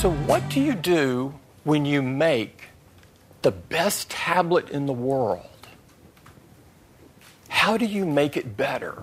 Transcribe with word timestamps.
So, 0.00 0.10
what 0.10 0.48
do 0.48 0.62
you 0.62 0.72
do 0.72 1.34
when 1.64 1.84
you 1.84 2.00
make 2.00 2.70
the 3.42 3.50
best 3.50 4.08
tablet 4.08 4.70
in 4.70 4.86
the 4.86 4.94
world? 4.94 5.68
How 7.50 7.76
do 7.76 7.84
you 7.84 8.06
make 8.06 8.34
it 8.34 8.56
better? 8.56 9.02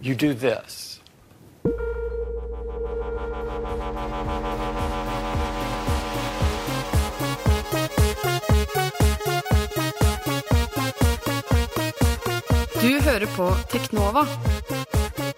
You 0.00 0.14
do 0.14 0.32
this. 0.32 1.00
Du 12.80 13.00
hører 13.00 13.26
på 13.36 13.54
Teknova. 13.68 14.26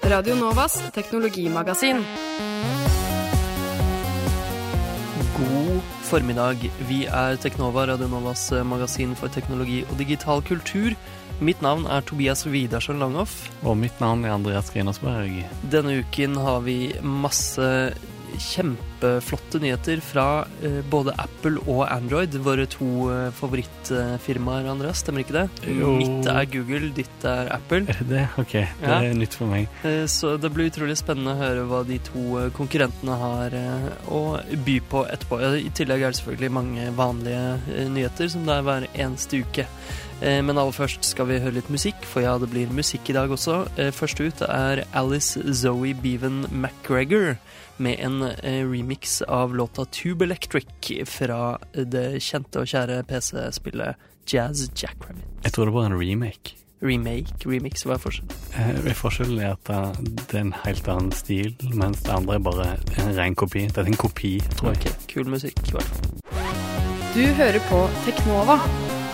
Radio 0.07 0.35
Novas 0.35 0.79
teknologimagasin. 0.95 1.97
God 5.39 5.81
formiddag. 6.03 6.63
Vi 6.89 7.01
er 7.11 7.37
Teknova, 7.43 7.87
Radio 7.91 8.07
Novas 8.07 8.53
eh, 8.53 8.63
magasin 8.63 9.17
for 9.19 9.29
teknologi 9.35 9.81
og 9.91 9.99
digital 9.99 10.45
kultur. 10.47 10.95
Mitt 11.43 11.59
navn 11.59 11.89
er 11.91 12.07
Tobias 12.07 12.47
Widersen 12.47 13.03
Langhoff. 13.03 13.49
Og 13.67 13.75
mitt 13.77 13.99
navn 14.01 14.23
er 14.25 14.37
Andreas 14.37 14.71
Grinersberg. 14.71 15.43
Denne 15.75 15.99
uken 16.05 16.39
har 16.39 16.63
vi 16.63 16.79
masse 17.03 17.67
kjempeflotte 18.39 19.61
nyheter 19.63 20.01
fra 20.05 20.25
eh, 20.65 20.81
både 20.91 21.15
Apple 21.21 21.61
og 21.67 21.85
Android, 21.91 22.35
våre 22.45 22.67
to 22.71 22.89
eh, 23.13 23.29
favorittfirmaer, 23.37 24.69
Andreas. 24.71 25.03
Stemmer 25.05 25.25
ikke 25.25 25.37
det? 25.37 25.45
Jo. 25.71 25.93
Mitt 25.99 26.27
er 26.31 26.49
Google, 26.53 26.91
ditt 26.97 27.27
er 27.29 27.51
Apple. 27.55 27.85
Er 27.89 28.01
det 28.03 28.09
det? 28.11 28.25
Ok, 28.43 28.53
det 28.57 28.87
Ja. 28.87 29.01
er 29.03 29.15
nytt 29.19 29.35
for 29.39 29.47
meg. 29.51 29.69
Eh, 29.85 30.05
Så 30.07 30.37
det 30.41 30.53
blir 30.55 30.71
utrolig 30.71 30.97
spennende 30.99 31.35
å 31.35 31.41
høre 31.41 31.67
hva 31.69 31.83
de 31.87 31.99
to 31.99 32.51
konkurrentene 32.57 33.17
har 33.21 33.51
å 34.09 34.23
by 34.65 34.79
på 34.89 35.05
etterpå. 35.11 35.41
I 35.61 35.71
tillegg 35.71 36.03
er 36.03 36.11
det 36.15 36.21
selvfølgelig 36.21 36.53
mange 36.53 36.91
vanlige 36.97 37.89
nyheter, 37.91 38.29
som 38.31 38.47
det 38.47 38.55
er 38.59 38.63
hver 38.67 38.87
eneste 38.95 39.43
uke. 39.45 39.67
Eh, 40.23 40.41
Men 40.43 40.57
aller 40.59 40.73
først 40.73 41.05
skal 41.05 41.27
vi 41.29 41.39
høre 41.43 41.59
litt 41.59 41.69
musikk, 41.73 41.99
for 42.09 42.25
ja, 42.25 42.37
det 42.41 42.49
blir 42.53 42.71
musikk 42.73 43.11
i 43.11 43.17
dag 43.17 43.31
også. 43.31 43.67
Eh, 43.79 43.91
Først 43.93 44.21
ut 44.21 44.43
er 44.49 44.85
Alice 44.97 45.37
Zoe 45.53 45.93
Beaven 45.95 46.47
McGregor 46.51 47.37
med 47.79 48.01
en 48.01 48.23
eh, 48.43 48.63
remix 48.65 49.21
av 49.29 49.53
låta 49.55 49.85
Tube 49.93 50.25
Electric 50.25 50.67
fra 51.07 51.59
det 51.77 52.23
kjente 52.25 52.63
og 52.63 52.71
kjære 52.73 53.03
PC-spillet 53.11 53.97
Jazz 54.27 54.71
Jackrabbit. 54.75 55.27
Jeg 55.45 55.53
tror 55.53 55.69
det 55.69 55.75
var 55.77 55.91
en 55.91 55.99
remake. 56.01 56.57
Remake, 56.85 57.33
remix, 57.49 57.85
hva 57.89 57.95
er 57.97 58.01
forskjellen? 58.03 58.33
Eh, 58.61 58.91
Forskjellen 58.97 59.39
er 59.41 59.55
at 59.55 59.69
det 59.69 60.17
det 60.27 60.35
er 60.37 60.43
en 60.47 60.57
helt 60.65 60.89
annen 60.93 61.13
stil, 61.17 61.55
mens 61.73 62.03
det 62.05 62.13
andre 62.13 62.35
er 62.37 62.43
bare 62.45 62.67
en 63.01 63.13
ren 63.17 63.35
kopi. 63.39 63.63
Det 63.69 63.79
er 63.85 63.89
en 63.93 63.97
kopi, 64.01 64.35
tror 64.59 64.75
jeg. 64.75 64.83
Ok, 64.93 65.07
kul 65.13 65.31
musikk 65.33 65.61
i 65.69 65.77
hvert 65.77 65.93
fall. 65.93 66.13
Du 67.17 67.23
hører 67.39 67.63
på 67.71 67.79
Teknova 68.05 68.59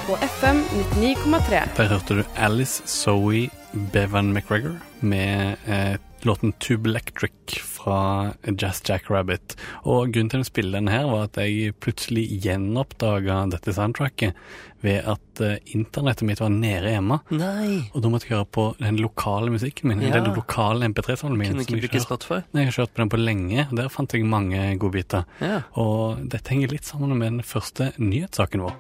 på 0.07 0.17
FM 0.17 0.57
99,3. 0.57 1.77
Der 1.77 1.89
hørte 1.89 2.19
du 2.19 2.23
Alice 2.37 2.83
Zoe 2.87 3.51
Bevan 3.93 4.33
McGregor 4.33 4.77
med 5.01 5.55
eh, 5.67 5.97
låten 6.25 6.53
Tube 6.63 6.91
Electric 6.91 7.59
fra 7.63 8.33
Jazz 8.59 8.83
Jack 8.89 9.11
Rabbit. 9.11 9.57
Og 9.85 10.13
grunnen 10.13 10.31
til 10.33 10.45
å 10.45 10.49
spille 10.49 10.77
den 10.77 10.91
her, 10.93 11.09
var 11.11 11.29
at 11.29 11.41
jeg 11.41 11.75
plutselig 11.83 12.27
gjenoppdaga 12.45 13.43
dette 13.53 13.75
soundtracket 13.77 14.39
ved 14.83 15.07
at 15.07 15.43
eh, 15.43 15.59
internettet 15.77 16.27
mitt 16.27 16.41
var 16.43 16.51
nede 16.55 16.91
hjemme. 16.91 17.21
Nei! 17.35 17.83
Og 17.93 18.03
da 18.03 18.11
måtte 18.13 18.29
jeg 18.29 18.37
høre 18.37 18.49
på 18.51 18.65
den 18.81 18.99
lokale 19.03 19.53
musikken 19.55 19.93
min. 19.93 20.03
Ja. 20.03 20.17
Den 20.19 20.35
lokale 20.37 20.89
MP3-samlingen. 20.91 21.61
Kunne 21.61 21.67
som 21.67 21.79
ikke 21.79 21.87
bruke. 21.87 22.05
Spotify? 22.07 22.41
Nei, 22.51 22.65
jeg 22.65 22.73
har 22.73 22.79
kjørt 22.81 22.97
på 22.97 23.05
den 23.05 23.13
på 23.15 23.23
lenge, 23.23 23.69
og 23.69 23.77
der 23.79 23.93
fant 23.95 24.17
jeg 24.17 24.27
mange 24.27 24.65
godbiter. 24.83 25.29
Ja. 25.43 25.63
Og 25.79 26.25
dette 26.35 26.55
henger 26.55 26.75
litt 26.75 26.89
sammen 26.89 27.15
med 27.15 27.39
den 27.39 27.47
første 27.47 27.93
nyhetssaken 28.03 28.67
vår. 28.67 28.77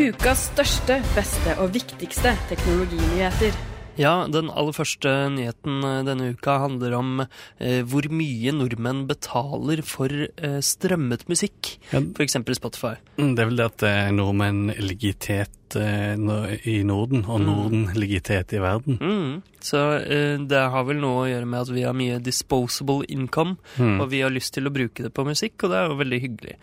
Ukas 0.00 0.48
største, 0.48 1.02
beste 1.16 1.58
og 1.60 1.76
viktigste 1.76 2.32
teknologinyheter. 2.48 3.71
Ja, 4.00 4.12
den 4.32 4.50
aller 4.50 4.74
første 4.76 5.10
nyheten 5.34 5.82
eh, 5.84 6.02
denne 6.06 6.30
uka 6.34 6.58
handler 6.64 6.96
om 6.98 7.24
eh, 7.24 7.82
hvor 7.88 8.06
mye 8.12 8.52
nordmenn 8.56 9.04
betaler 9.10 9.82
for 9.86 10.12
eh, 10.12 10.58
strømmet 10.64 11.26
musikk. 11.30 11.76
Ja. 11.92 12.00
Eksempel 12.24 12.56
Spotify. 12.58 12.94
Mm, 13.18 13.34
Det 13.36 13.44
er 13.44 13.50
vel 13.50 13.60
det 13.60 13.68
at 13.70 13.86
eh, 13.88 14.12
nordmenn 14.14 14.70
ligger 14.80 15.12
i 15.12 15.18
tet 15.28 15.58
eh, 15.76 16.58
i 16.68 16.82
Norden, 16.84 17.24
og 17.26 17.40
Mm. 17.40 17.46
Norden 17.46 17.84
ligger 17.94 18.16
i 18.16 18.20
tet 18.20 18.52
i 18.52 18.58
verden. 18.62 18.98
Mm. 19.00 19.42
Så 19.62 19.78
eh, 20.02 20.38
det 20.38 20.58
har 20.72 20.84
vel 20.84 20.98
noe 21.00 21.22
å 21.24 21.28
gjøre 21.30 21.46
med 21.46 21.60
at 21.60 21.68
vi 21.70 21.82
har 21.86 21.94
mye 21.94 22.18
disposable 22.22 23.04
income, 23.08 23.56
Mm. 23.78 24.00
og 24.00 24.10
vi 24.10 24.20
har 24.22 24.30
lyst 24.30 24.54
til 24.54 24.66
å 24.66 24.72
bruke 24.74 25.02
det 25.02 25.12
på 25.14 25.24
musikk, 25.24 25.62
og 25.64 25.70
det 25.70 25.78
er 25.78 25.88
jo 25.88 25.98
veldig 26.02 26.20
hyggelig. 26.20 26.56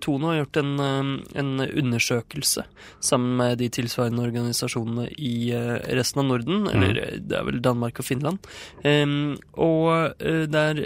Tone 0.00 0.24
har 0.30 0.38
gjort 0.44 0.56
en, 0.56 0.80
eh, 0.80 1.38
en 1.38 1.60
undersøkelse 1.60 2.64
sammen 3.00 3.36
med 3.36 3.58
de 3.58 3.68
tilsvarende 3.68 4.24
organisasjonene 4.24 5.08
i 5.18 5.50
eh, 5.52 5.78
resten 5.94 6.20
av 6.20 6.26
Norden, 6.26 6.66
eller 6.68 6.96
eh, 7.02 7.18
det 7.20 7.36
er 7.38 7.44
vel 7.44 7.60
Danmark 7.60 8.00
og 8.00 8.04
Finland. 8.08 8.38
Og 9.56 10.14
eh, 10.20 10.46
det 10.50 10.62
er 10.62 10.80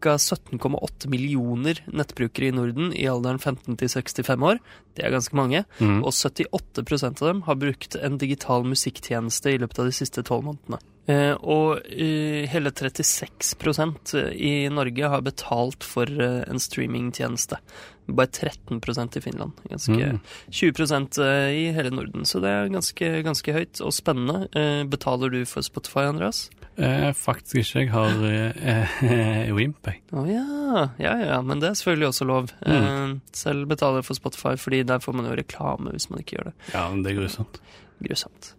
ca. 0.00 0.16
17,8 0.20 1.08
millioner 1.10 1.80
nettbrukere 1.90 2.48
i 2.50 2.54
Norden 2.54 2.92
i 2.96 3.06
alderen 3.10 3.38
15 3.40 3.76
til 3.80 3.88
65 3.88 4.42
år. 4.46 4.60
Det 4.96 5.04
er 5.06 5.12
ganske 5.14 5.36
mange. 5.38 5.64
Mm. 5.78 6.00
Og 6.04 6.12
78 6.12 6.84
av 7.18 7.28
dem 7.28 7.42
har 7.42 7.58
brukt 7.58 7.96
en 7.98 8.18
digital 8.18 8.64
musikktjeneste 8.64 9.50
i 9.54 9.58
løpet 9.58 9.78
av 9.82 9.90
de 9.90 9.92
siste 9.92 10.22
tolv 10.22 10.44
månedene. 10.46 10.78
Eh, 11.10 11.32
og 11.42 11.80
eh, 11.90 12.44
hele 12.52 12.70
36% 12.70 14.12
i 14.36 14.68
Norge 14.70 15.08
har 15.10 15.24
betalt 15.26 15.82
for 15.86 16.06
eh, 16.06 16.42
en 16.46 16.60
streamingtjeneste. 16.62 17.58
Bare 18.10 18.30
13% 18.30 19.16
i 19.18 19.24
Finland. 19.24 19.52
Ganske 19.70 19.98
Mm. 20.10 20.20
20% 20.50 21.18
i 21.54 21.72
hele 21.74 21.90
Norden. 21.90 22.24
Så 22.26 22.40
det 22.42 22.50
er 22.50 22.68
ganske, 22.72 23.22
ganske 23.26 23.52
høyt 23.54 23.80
og 23.80 23.92
spennende. 23.94 24.48
Eh, 24.56 24.84
betaler 24.84 25.30
du 25.30 25.44
for 25.46 25.62
Spotify, 25.62 26.06
Andreas? 26.10 26.48
Eh, 26.76 27.10
faktisk 27.16 27.56
ikke. 27.64 27.80
Jeg 27.80 27.90
har 27.92 28.22
eh, 28.28 29.50
Wimp, 29.56 29.82
jeg. 29.90 30.02
Å 30.14 30.24
ja. 30.28 30.44
ja, 31.02 31.16
ja, 31.24 31.40
men 31.44 31.60
det 31.62 31.70
er 31.72 31.80
selvfølgelig 31.80 32.12
også 32.12 32.28
lov. 32.30 32.54
Eh, 32.62 33.18
selv 33.36 33.66
betaler 33.72 34.00
jeg 34.00 34.10
for 34.10 34.20
Spotify, 34.20 34.54
fordi 34.60 34.84
der 34.88 35.02
får 35.02 35.18
man 35.18 35.28
jo 35.28 35.36
reklame 35.40 35.92
hvis 35.96 36.10
man 36.12 36.22
ikke 36.22 36.38
gjør 36.38 36.50
det. 36.52 36.56
Ja, 36.72 36.86
men 36.92 37.04
det 37.04 37.12
er 37.12 37.20
grusomt. 37.20 37.60
Grusomt. 38.00 38.54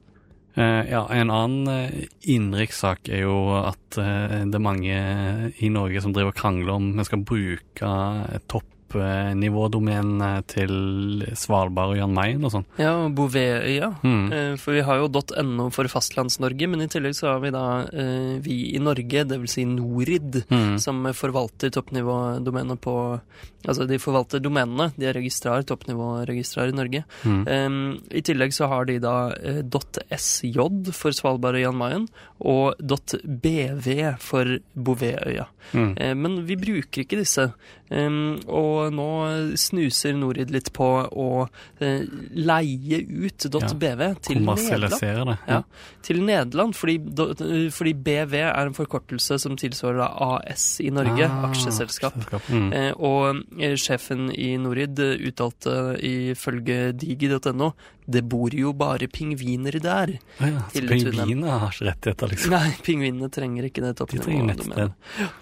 Eh, 0.54 0.92
ja, 0.92 1.06
en 1.16 1.32
annen 1.32 1.68
eh, 1.72 2.08
innenrikssak 2.28 3.08
er 3.08 3.24
jo 3.24 3.38
at 3.56 3.98
eh, 4.02 4.42
det 4.44 4.58
er 4.58 4.64
mange 4.64 4.98
i 5.64 5.70
Norge 5.72 6.02
som 6.04 6.12
driver 6.12 6.34
og 6.34 6.40
krangler 6.42 6.74
om 6.76 6.90
vi 6.98 7.06
skal 7.08 7.24
bruke 7.24 7.92
toppnivådomenene 8.92 10.30
til 10.50 11.26
Svalbard 11.38 11.94
og 11.94 12.00
Jan 12.00 12.14
Mayen 12.16 12.46
og 12.48 12.54
sånn. 12.56 12.66
Ja, 12.80 12.94
og 13.06 13.16
Bouvetøya. 13.18 13.92
Mm. 14.04 14.26
Eh, 14.34 14.56
For 14.62 14.74
vi 14.76 14.82
har 14.86 14.98
jo 15.02 15.10
.no 15.44 15.70
for 15.72 15.86
Fastlands-Norge, 15.92 16.68
men 16.70 16.82
i 16.82 16.88
tillegg 16.92 17.16
så 17.18 17.34
har 17.34 17.40
vi 17.44 17.52
da 17.52 17.66
eh, 17.92 18.40
vi 18.44 18.76
i 18.76 18.80
Norge, 18.80 19.26
dvs. 19.28 19.52
Si 19.52 19.66
Norid, 19.66 20.44
Mm. 20.52 20.78
som 20.80 21.04
forvalter 21.14 21.70
toppnivådomenet 21.72 22.80
på 22.82 23.20
Altså 23.62 23.86
de 23.86 24.00
forvalter 24.02 24.40
domenene, 24.42 24.88
de 24.98 25.06
er 25.06 25.14
registrar, 25.14 25.62
toppnivåregistrar 25.62 26.72
i 26.72 26.74
Norge. 26.74 27.04
Mm. 27.24 28.00
I 28.10 28.22
tillegg 28.26 28.56
så 28.58 28.66
har 28.72 28.88
de 28.90 28.96
da 28.98 29.30
eh, 29.38 29.62
.sj 30.18 30.58
for 30.98 31.14
Svalbard 31.14 31.60
og 31.60 31.62
Jan 31.62 31.78
Mayen, 31.78 32.08
og 32.42 32.74
.bv 32.82 34.16
for 34.18 34.58
Bouvetøya. 34.74 35.46
Mm. 35.78 35.92
Eh, 35.96 36.14
Men 36.18 36.40
vi 36.48 36.56
bruker 36.58 37.04
ikke 37.06 37.22
disse. 37.22 37.52
Um, 37.92 38.40
og 38.50 38.81
nå 38.90 39.10
snuser 39.60 40.16
Norid 40.18 40.52
litt 40.54 40.72
på 40.74 40.88
å 41.06 41.30
eh, 41.80 42.04
leie 42.34 43.02
ut 43.06 43.48
.bv 43.52 44.08
til 44.24 44.42
Nederland. 44.42 45.32
Det. 45.32 45.38
Ja, 45.48 45.62
til 46.06 46.22
Nederland, 46.26 46.76
fordi, 46.76 46.98
fordi 47.74 47.94
BV 47.94 48.36
er 48.42 48.66
en 48.66 48.78
forkortelse 48.78 49.38
som 49.42 49.58
tilsvarer 49.60 50.04
AS 50.06 50.80
i 50.82 50.90
Norge, 50.94 51.28
Ah, 51.32 51.48
aksjeselskap. 51.50 52.18
Mm. 52.50 52.70
Eh, 52.74 52.92
og 52.98 53.42
eh, 53.62 53.76
sjefen 53.80 54.30
i 54.34 54.54
Norid 54.62 55.00
eh, 55.00 55.18
uttalte 55.30 55.96
ifølge 56.02 56.92
digi.no 56.98 57.72
det 58.06 58.24
bor 58.28 58.54
jo 58.56 58.74
bare 58.78 59.08
pingviner 59.12 59.78
der. 59.82 60.16
Å 60.42 60.50
ja, 60.50 60.64
så 60.74 60.84
pingvinene 60.90 61.58
har 61.62 61.74
ikke 61.74 61.88
rettigheter, 61.90 62.32
liksom. 62.34 62.56
Nei, 62.56 62.72
pingvinene 62.86 63.30
trenger 63.34 63.68
ikke 63.70 63.84
det 63.86 63.94
De 64.02 64.22
trenger 64.22 64.92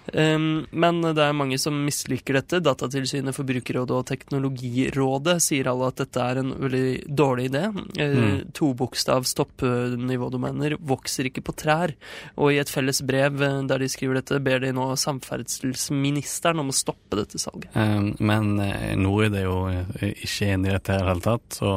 Um, 0.09 0.65
men 0.71 1.01
det 1.03 1.21
er 1.21 1.35
mange 1.37 1.59
som 1.61 1.75
misliker 1.85 2.39
dette. 2.39 2.59
Datatilsynet, 2.65 3.35
Forbrukerrådet 3.37 3.95
og 3.95 4.07
Teknologirådet 4.09 5.35
sier 5.45 5.69
alle 5.69 5.89
at 5.91 5.99
dette 6.01 6.23
er 6.23 6.41
en 6.41 6.53
veldig 6.57 6.85
dårlig 7.07 7.49
idé. 7.51 7.65
Eh, 7.97 8.17
Mm. 8.19 8.51
Tobokstavs 8.57 9.31
toppnivådomener 9.37 10.75
vokser 10.81 11.29
ikke 11.29 11.43
på 11.45 11.53
trær. 11.55 11.93
Og 12.41 12.51
i 12.53 12.59
et 12.59 12.69
felles 12.71 12.99
brev 13.05 13.41
eh, 13.45 13.61
der 13.69 13.79
de 13.83 13.89
skriver 13.91 14.19
dette, 14.19 14.41
ber 14.43 14.59
de 14.63 14.73
nå 14.75 14.89
samferdselsministeren 14.99 16.59
om 16.59 16.71
å 16.73 16.75
stoppe 16.75 17.19
dette 17.19 17.39
salget. 17.41 17.71
Um, 17.75 18.15
Men 18.19 18.59
eh, 18.63 18.95
Norid 18.99 19.37
er 19.37 19.45
jo 19.47 19.59
ikke 20.01 20.53
enig 20.53 20.71
i 20.71 20.75
dette 20.77 20.93
i 20.93 20.97
det 20.97 21.05
hele 21.07 21.25
tatt, 21.25 21.59
så 21.61 21.73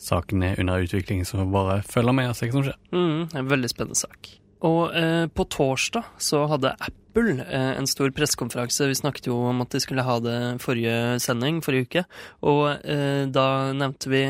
saken 0.00 0.44
er 0.46 0.60
under 0.60 0.84
utvikling, 0.84 1.24
så 1.28 1.44
bare 1.44 1.80
følg 1.86 2.14
med 2.16 2.32
og 2.32 2.38
se 2.38 2.48
hva 2.48 2.56
som 2.56 2.66
skjer. 2.68 2.78
Mm, 2.94 3.18
en 3.36 3.50
veldig 3.50 3.70
spennende 3.72 4.00
sak. 4.00 4.32
Og 4.66 4.96
eh, 4.96 5.26
på 5.32 5.46
torsdag 5.52 6.08
så 6.20 6.44
hadde 6.50 6.74
Apple 6.76 7.00
Apple 7.10 7.42
eh, 7.42 7.72
en 7.78 7.86
stor 7.90 8.10
pressekonferanse. 8.14 8.86
Vi 8.86 8.94
snakket 8.94 9.26
jo 9.26 9.34
om 9.50 9.60
at 9.64 9.70
de 9.74 9.80
skulle 9.82 10.04
ha 10.06 10.18
det 10.22 10.38
forrige 10.62 11.18
sending, 11.20 11.58
forrige 11.64 11.88
uke. 11.88 12.04
Og 12.46 12.84
eh, 12.86 13.26
da 13.26 13.72
nevnte 13.74 14.08
vi 14.12 14.22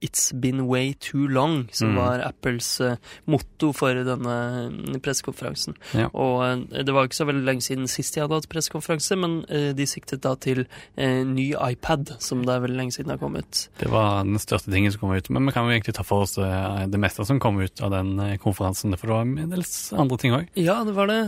'It's 0.00 0.30
been 0.38 0.68
way 0.68 0.94
too 0.94 1.26
long', 1.26 1.66
som 1.74 1.88
Mm. 1.88 1.96
var 1.96 2.20
Apples 2.22 2.80
eh, 2.80 2.96
motto 3.26 3.72
for 3.72 3.90
denne 3.94 5.00
pressekonferansen. 5.02 5.74
Ja. 5.94 6.08
Og 6.14 6.44
eh, 6.72 6.82
det 6.84 6.94
var 6.94 7.08
ikke 7.08 7.18
så 7.18 7.26
veldig 7.28 7.44
lenge 7.46 7.64
siden 7.66 7.88
sist 7.90 8.14
de 8.14 8.20
hadde 8.22 8.34
hatt 8.38 8.48
pressekonferanse, 8.52 9.16
men 9.18 9.44
eh, 9.48 9.72
de 9.74 9.86
siktet 9.88 10.22
da 10.22 10.34
til 10.36 10.66
eh, 10.96 11.24
ny 11.26 11.50
iPad, 11.58 12.14
som 12.22 12.44
det 12.46 12.54
er 12.54 12.60
veldig 12.66 12.76
lenge 12.78 12.92
siden 12.96 13.10
har 13.10 13.18
kommet. 13.18 13.68
Det 13.80 13.90
var 13.90 14.22
den 14.24 14.38
største 14.38 14.70
tingen 14.70 14.92
som 14.94 15.00
kom 15.00 15.16
ut. 15.16 15.30
Men 15.30 15.46
vi 15.46 15.52
kan 15.52 15.66
jo 15.66 15.74
egentlig 15.74 15.94
ta 15.98 16.04
for 16.06 16.22
oss 16.22 16.34
det 16.38 17.00
meste 17.00 17.24
som 17.26 17.40
kom 17.40 17.58
ut 17.60 17.80
av 17.82 17.90
den 17.90 18.38
konferansen. 18.38 18.94
For 18.98 19.08
det 19.08 19.14
var 19.16 19.26
en 19.26 19.50
del 19.50 19.64
andre 19.98 20.18
ting 20.18 20.32
òg. 20.36 20.46
Ja, 20.56 20.84
det 20.84 20.94
var 20.94 21.06
det. 21.10 21.18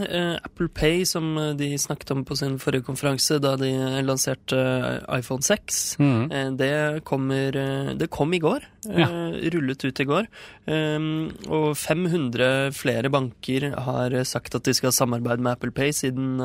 Apple 0.45 0.69
Pay, 0.69 1.00
som 1.09 1.27
eh, 1.39 1.53
de 1.59 1.69
snakket 1.79 2.11
om 2.15 2.25
på 2.27 2.37
sin 2.39 2.59
forrige 2.63 2.87
konferanse 2.87 3.39
da 3.43 3.55
de 3.61 3.71
eh, 3.73 4.01
lanserte 4.05 4.57
eh, 4.57 5.19
iPhone 5.19 5.43
6. 5.43 5.81
Mm. 6.01 6.57
Det 6.59 7.05
kommer 7.05 7.57
Det 7.99 8.09
kom 8.11 8.33
i 8.35 8.41
går. 8.43 8.65
Ja. 8.87 9.09
Rullet 9.53 9.85
ut 9.85 10.01
i 10.01 10.07
går. 10.09 10.29
Um, 10.67 11.31
Og 11.53 11.77
500 11.77 12.73
flere 12.77 13.11
banker 13.13 13.71
har 13.77 14.15
sagt 14.25 14.55
at 14.57 14.65
de 14.65 14.75
skal 14.77 14.95
samarbeide 14.95 15.43
med 15.43 15.53
Apple 15.53 15.73
Pay 15.75 15.93
siden 15.93 16.41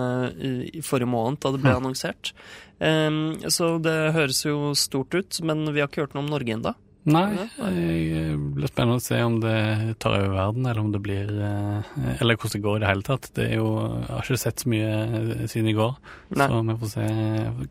i 0.76 0.82
forrige 0.84 1.10
måned, 1.10 1.40
da 1.44 1.54
det 1.54 1.62
ble 1.64 1.76
annonsert. 1.78 2.34
Um, 2.80 3.38
Så 3.48 3.78
det 3.84 4.16
høres 4.18 4.44
jo 4.46 4.74
stort 4.76 5.16
ut, 5.16 5.40
men 5.44 5.64
vi 5.72 5.80
har 5.84 5.88
ikke 5.88 6.06
hørt 6.06 6.18
noe 6.18 6.26
om 6.26 6.34
Norge 6.34 6.58
ennå. 6.58 6.76
Nei, 7.06 7.26
det 7.60 8.38
blir 8.56 8.70
spennende 8.72 8.98
å 8.98 9.04
se 9.04 9.20
om 9.22 9.36
det 9.44 9.56
tar 10.02 10.16
over 10.18 10.32
verden, 10.34 10.66
eller 10.66 10.82
om 10.82 10.92
det 10.92 11.02
blir 11.06 11.30
eh, 11.30 11.90
Eller 12.22 12.36
hvordan 12.40 12.56
det 12.56 12.62
går 12.64 12.78
i 12.78 12.82
det 12.82 12.90
hele 12.90 13.06
tatt. 13.06 13.28
Det 13.38 13.46
er 13.52 13.60
jo, 13.60 13.68
jeg 14.02 14.10
har 14.10 14.24
ikke 14.26 14.40
sett 14.42 14.64
så 14.64 14.72
mye 14.74 14.88
eh, 15.06 15.44
siden 15.52 15.70
i 15.70 15.76
går, 15.78 15.94
Nei. 16.36 16.48
så 16.50 16.62
vi 16.66 16.78
får 16.82 16.92
se, 16.96 17.06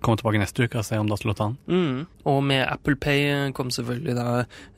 komme 0.06 0.20
tilbake 0.20 0.42
neste 0.44 0.68
uke 0.68 0.78
og 0.78 0.86
se 0.86 1.00
om 1.02 1.10
det 1.10 1.16
har 1.16 1.22
slått 1.24 1.42
an. 1.48 1.56
Mm. 1.66 2.04
Og 2.30 2.38
med 2.46 2.62
Apple 2.64 2.94
Pay 2.96 3.50
kom 3.58 3.72
selvfølgelig 3.74 4.14
da 4.16 4.28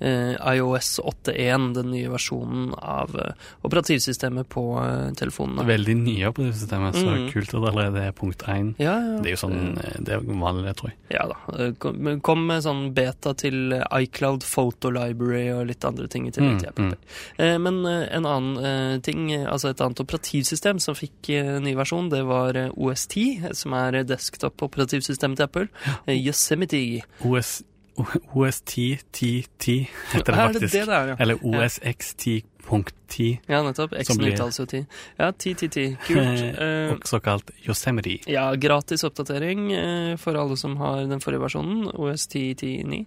eh, 0.00 0.32
iOS 0.56 0.94
8.1, 1.04 1.68
den 1.76 1.92
nye 1.92 2.08
versjonen 2.16 2.72
av 2.80 3.12
eh, 3.22 3.36
operativsystemet 3.68 4.48
på 4.50 4.64
eh, 4.82 5.12
telefonene. 5.20 5.66
Veldig 5.68 5.98
nye 6.00 6.32
operativsystemet, 6.32 6.96
så 6.96 7.04
Mm. 7.16 7.28
kult 7.32 7.52
at 7.54 7.60
det 7.62 7.68
allerede 7.70 8.00
er 8.08 8.12
punkt 8.16 8.42
én. 8.50 8.72
Ja, 8.82 8.96
ja. 9.00 9.20
Det 9.22 9.30
er 9.30 9.36
jo 9.36 9.42
sånn, 9.44 9.76
eh, 9.78 10.00
det 10.04 10.16
er 10.16 10.24
vanlig, 10.26 10.72
tror 10.80 10.90
jeg. 10.90 10.98
Ja 11.14 11.28
da. 11.30 11.36
eh, 11.60 12.18
kom 12.24 12.42
med 12.48 12.64
sånn 12.66 12.82
beta 12.96 13.32
til 13.38 13.76
iCloud 14.00 14.42
Photo 14.46 14.90
Library 14.94 15.50
og 15.54 15.66
litt 15.70 15.84
andre 15.86 16.08
ting 16.12 16.28
i 16.28 16.32
tillegg 16.34 16.56
mm, 16.56 16.62
til 16.62 16.70
Apple 16.70 16.88
Pay. 16.92 16.98
Mm. 16.98 17.44
Eh, 17.44 17.54
men 17.66 17.80
eh, 17.90 18.02
en 18.16 18.28
annen 18.30 18.66
eh, 18.70 18.96
ting, 19.06 19.28
altså 19.42 19.72
et 19.72 19.82
annet 19.84 20.02
operativsystem 20.04 20.80
som 20.82 20.98
fikk 20.98 21.32
ny 21.62 21.76
versjon, 21.78 22.10
det 22.12 22.22
var 22.28 22.58
OS10, 22.72 23.52
som 23.56 23.76
er 23.76 24.02
desktop-operativsystemet 24.06 25.40
til 25.40 25.48
Apple. 25.48 25.70
Yosemite. 26.12 26.84
OS 27.26 27.58
OS1010 27.96 29.86
heter 30.12 30.32
det 30.32 30.36
faktisk. 30.36 30.72
Det 30.72 30.80
det 30.80 30.86
der, 30.86 31.06
ja. 31.08 31.16
Eller 31.18 31.34
OSX10 31.34 32.42
punkt-10. 32.66 33.38
Ja, 33.46 33.62
nettopp. 33.62 33.94
X-en 34.00 34.24
uttales 34.26 34.58
jo 34.60 34.66
10. 34.66 34.84
Ja, 35.16 35.30
10-10-10. 35.30 35.96
Kult. 36.06 36.42
Og 36.56 36.66
eh, 36.66 36.94
såkalt 37.06 37.50
Yosemite. 37.66 38.18
Ja, 38.30 38.48
gratis 38.60 39.04
oppdatering 39.06 39.70
eh, 39.72 40.12
for 40.20 40.38
alle 40.38 40.58
som 40.58 40.76
har 40.80 41.04
den 41.10 41.22
forrige 41.22 41.44
versjonen, 41.46 41.86
OS 41.94 42.26
10.10.9. 42.34 43.04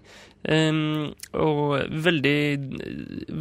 Og 1.35 1.95
veldig, 2.07 2.41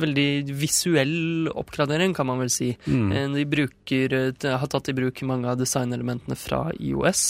veldig 0.02 0.28
visuell 0.58 1.50
oppgradering, 1.54 2.14
kan 2.16 2.26
man 2.30 2.42
vel 2.42 2.52
si. 2.52 2.72
Mm. 2.86 3.10
Eh, 3.12 3.26
de, 3.36 3.48
bruker, 3.56 4.16
har 4.44 4.70
tatt 4.72 4.90
i 4.90 4.96
bruk 4.98 5.22
mange 5.28 5.50
av 5.50 5.60
designelementene 5.60 6.38
fra 6.38 6.66
IOS, 6.74 7.26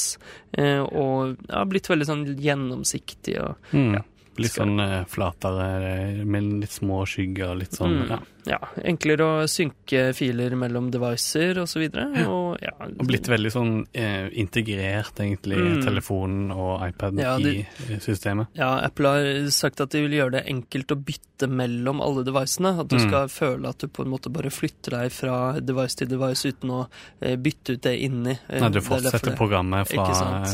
og 0.59 1.11
har 1.19 1.35
ja, 1.51 1.67
blitt 1.69 1.91
veldig 1.91 2.07
sånn 2.09 2.23
gjennomsiktig 2.41 3.37
og 3.43 3.75
mm. 3.75 3.91
ja, 3.99 4.07
Litt 4.39 4.55
sånn 4.55 4.79
flatere, 5.11 6.23
med 6.23 6.61
litt 6.63 6.71
små 6.71 7.01
skygger 7.11 7.57
og 7.57 7.59
litt 7.59 7.75
sånn, 7.75 7.97
mm. 8.05 8.13
ja 8.13 8.19
ja, 8.47 8.59
enklere 8.85 9.25
å 9.25 9.47
synke 9.51 10.15
filer 10.17 10.55
mellom 10.57 10.91
devicer 10.91 11.59
og 11.61 11.67
så. 11.69 11.81
Og, 12.29 12.59
ja, 12.63 12.71
Og 12.81 13.07
blitt 13.07 13.29
veldig 13.29 13.51
sånn 13.53 13.73
eh, 13.95 14.29
integrert, 14.41 15.15
egentlig, 15.21 15.59
Mm. 15.59 15.83
telefonen 15.85 16.53
og 16.55 16.81
iPaden 16.89 17.19
Ja, 17.21 17.37
de- 17.39 17.67
i 17.89 17.99
systemet. 18.01 18.49
Ja, 18.55 18.79
Apple 18.85 19.09
har 19.09 19.51
sagt 19.51 19.81
at 19.81 19.91
de 19.91 20.03
vil 20.07 20.19
gjøre 20.19 20.33
det 20.33 20.47
enkelt 20.47 20.87
å 20.95 20.97
bytte 21.03 21.49
mellom 21.49 22.01
alle 22.01 22.25
devicene. 22.25 22.79
At 22.81 22.89
du 22.89 22.97
Mm. 22.97 23.09
skal 23.09 23.29
føle 23.29 23.69
at 23.69 23.79
du 23.79 23.87
på 23.89 24.03
en 24.05 24.11
måte 24.11 24.33
bare 24.33 24.51
flytter 24.51 24.91
deg 24.91 25.13
fra 25.13 25.61
device 25.61 25.95
til 25.97 26.09
device 26.09 26.45
uten 26.47 26.71
å 26.71 26.89
eh, 27.23 27.37
bytte 27.37 27.75
ut 27.75 27.83
det 27.83 28.01
inni. 28.01 28.39
Eh, 28.49 28.61
Nei, 28.61 28.69
du 28.71 28.79
er 28.79 28.83
fortsetter 28.83 29.37
programmet 29.37 29.87
fra 29.89 30.45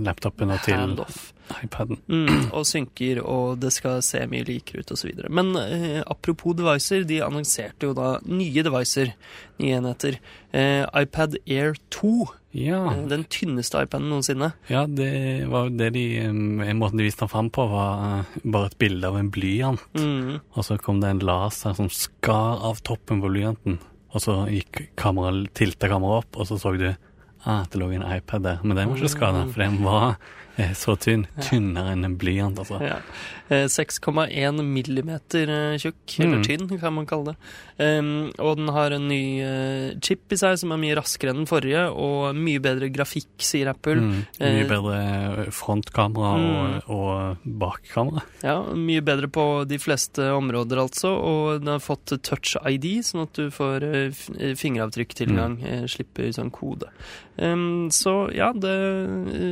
laptopen 0.00 0.50
og 0.52 0.60
til 0.62 0.96
iPaden. 1.62 1.98
Mm, 2.10 2.52
og 2.52 2.64
synker, 2.66 3.20
og 3.24 3.60
det 3.60 3.72
skal 3.72 4.00
se 4.02 4.18
mye 4.26 4.44
likere 4.44 4.80
ut 4.82 4.90
osv. 4.96 5.12
Men 5.30 5.54
eh, 5.56 6.02
apropos 6.10 6.56
devicer, 6.58 7.04
de 7.06 7.20
annonserte 7.26 7.88
jo 7.88 7.94
da 7.96 8.16
nye 8.26 8.62
devices, 8.66 9.12
nye 9.60 9.76
enheter. 9.80 10.18
Eh, 10.52 10.84
iPad 11.02 11.36
Air 11.46 11.74
2, 11.90 12.26
Ja, 12.56 12.78
eh, 12.92 13.02
den 13.10 13.24
tynneste 13.28 13.82
iPaden 13.84 14.08
noensinne. 14.08 14.52
ja, 14.70 14.86
det 14.86 15.46
var 15.50 15.66
jo 15.66 15.76
det 15.76 15.90
de 15.92 16.04
en 16.24 16.78
Måten 16.78 16.96
de 16.96 17.04
viste 17.04 17.20
den 17.26 17.28
fram 17.28 17.50
på, 17.50 17.66
var 17.68 18.20
eh, 18.20 18.38
bare 18.44 18.70
et 18.70 18.78
bilde 18.78 19.04
av 19.10 19.18
en 19.20 19.30
blyant. 19.30 19.82
Mm. 19.98 20.40
Og 20.54 20.64
så 20.64 20.78
kom 20.80 21.00
det 21.02 21.10
en 21.10 21.26
laser 21.26 21.74
som 21.76 21.90
skar 21.92 22.62
av 22.64 22.80
toppen 22.82 23.20
på 23.20 23.28
blyanten. 23.32 23.78
Og 24.14 24.22
så 24.24 24.46
gikk 24.48 24.86
kamera, 24.96 25.34
tilta 25.52 25.90
kameraet 25.92 26.24
opp, 26.24 26.40
og 26.40 26.48
så 26.48 26.56
så 26.58 26.72
du 26.78 26.88
ah, 27.44 27.64
det 27.70 27.78
lå 27.78 27.90
en 27.92 28.06
iPad 28.16 28.42
der. 28.42 28.60
Men 28.64 28.76
den 28.76 28.88
var 28.88 28.96
ikke 28.96 29.12
skada, 29.12 29.44
for 29.52 29.60
den 29.62 29.82
var 29.84 30.16
eh, 30.58 30.72
så 30.74 30.96
tynn. 30.96 31.26
Tynnere 31.40 31.92
enn 31.92 32.04
en 32.04 32.16
blyant, 32.18 32.58
altså. 32.58 32.80
Ja. 32.82 32.98
Eh, 33.48 33.66
6,1 33.70 34.62
millimeter 34.66 35.46
eh, 35.48 35.76
tjukk, 35.78 36.16
eller 36.18 36.38
Mm. 36.40 36.44
tynn, 36.44 36.78
kan 36.80 36.92
man 36.94 37.06
kalle 37.06 37.34
det. 37.34 37.36
Og 38.40 38.56
den 38.56 38.68
har 38.74 38.90
en 38.96 39.06
ny 39.08 39.40
eh, 39.44 39.94
chip 40.02 40.32
i 40.32 40.36
seg 40.40 40.56
som 40.58 40.72
er 40.72 40.80
mye 40.80 40.96
raskere 40.96 41.30
enn 41.30 41.42
den 41.44 41.46
forrige, 41.46 41.84
og 41.92 42.34
mye 42.34 42.58
bedre 42.64 42.88
grafikk, 42.90 43.28
sier 43.38 43.68
Apple. 43.70 43.94
Mm, 44.00 44.26
Eh, 44.40 44.52
mye 44.56 44.68
bedre 44.68 45.46
frontkamera 45.52 46.32
Mm. 46.36 46.82
og, 46.88 46.90
og 46.90 47.36
bakkamera. 47.46 48.22
Ja, 48.42 48.62
Mye 48.74 49.00
bedre 49.04 49.28
på 49.28 49.66
de 49.68 49.78
fleste 49.78 50.26
områder, 50.34 50.78
altså. 50.82 51.12
Og 51.16 51.60
den 51.60 51.68
har 51.68 51.78
fått 51.84 52.16
touch 52.22 52.56
ID, 52.66 53.00
sånn 53.04 53.22
at 53.28 53.32
du 53.34 53.50
får 53.50 53.82
eh, 53.84 54.12
eh, 54.40 54.54
fingeravtrykktilgang. 54.58 55.58
Mm. 55.60 55.64
eh, 55.66 55.86
Slipper 55.86 56.32
sånn 56.34 56.50
kode. 56.50 56.90
Så 57.36 58.12
ja, 58.34 58.50
det 58.56 58.72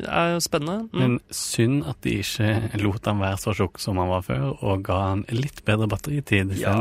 er 0.08 0.38
spennende. 0.40 0.88
Mm. 0.94 1.00
Men 1.00 1.14
synd 1.34 1.86
at 1.90 2.00
de 2.06 2.12
ikke 2.22 2.80
lot 2.82 3.04
han 3.10 3.18
være 3.18 3.38
så 3.42 3.54
tjukk 3.58 3.80
som 3.82 3.96
han 3.98 4.08
var 4.08 4.22
før, 4.22 4.44
og 4.62 4.82
ga 4.86 4.98
han 5.10 5.24
litt 5.34 5.64
bedre 5.66 5.88
batteritid 5.90 6.52
Ja. 6.60 6.76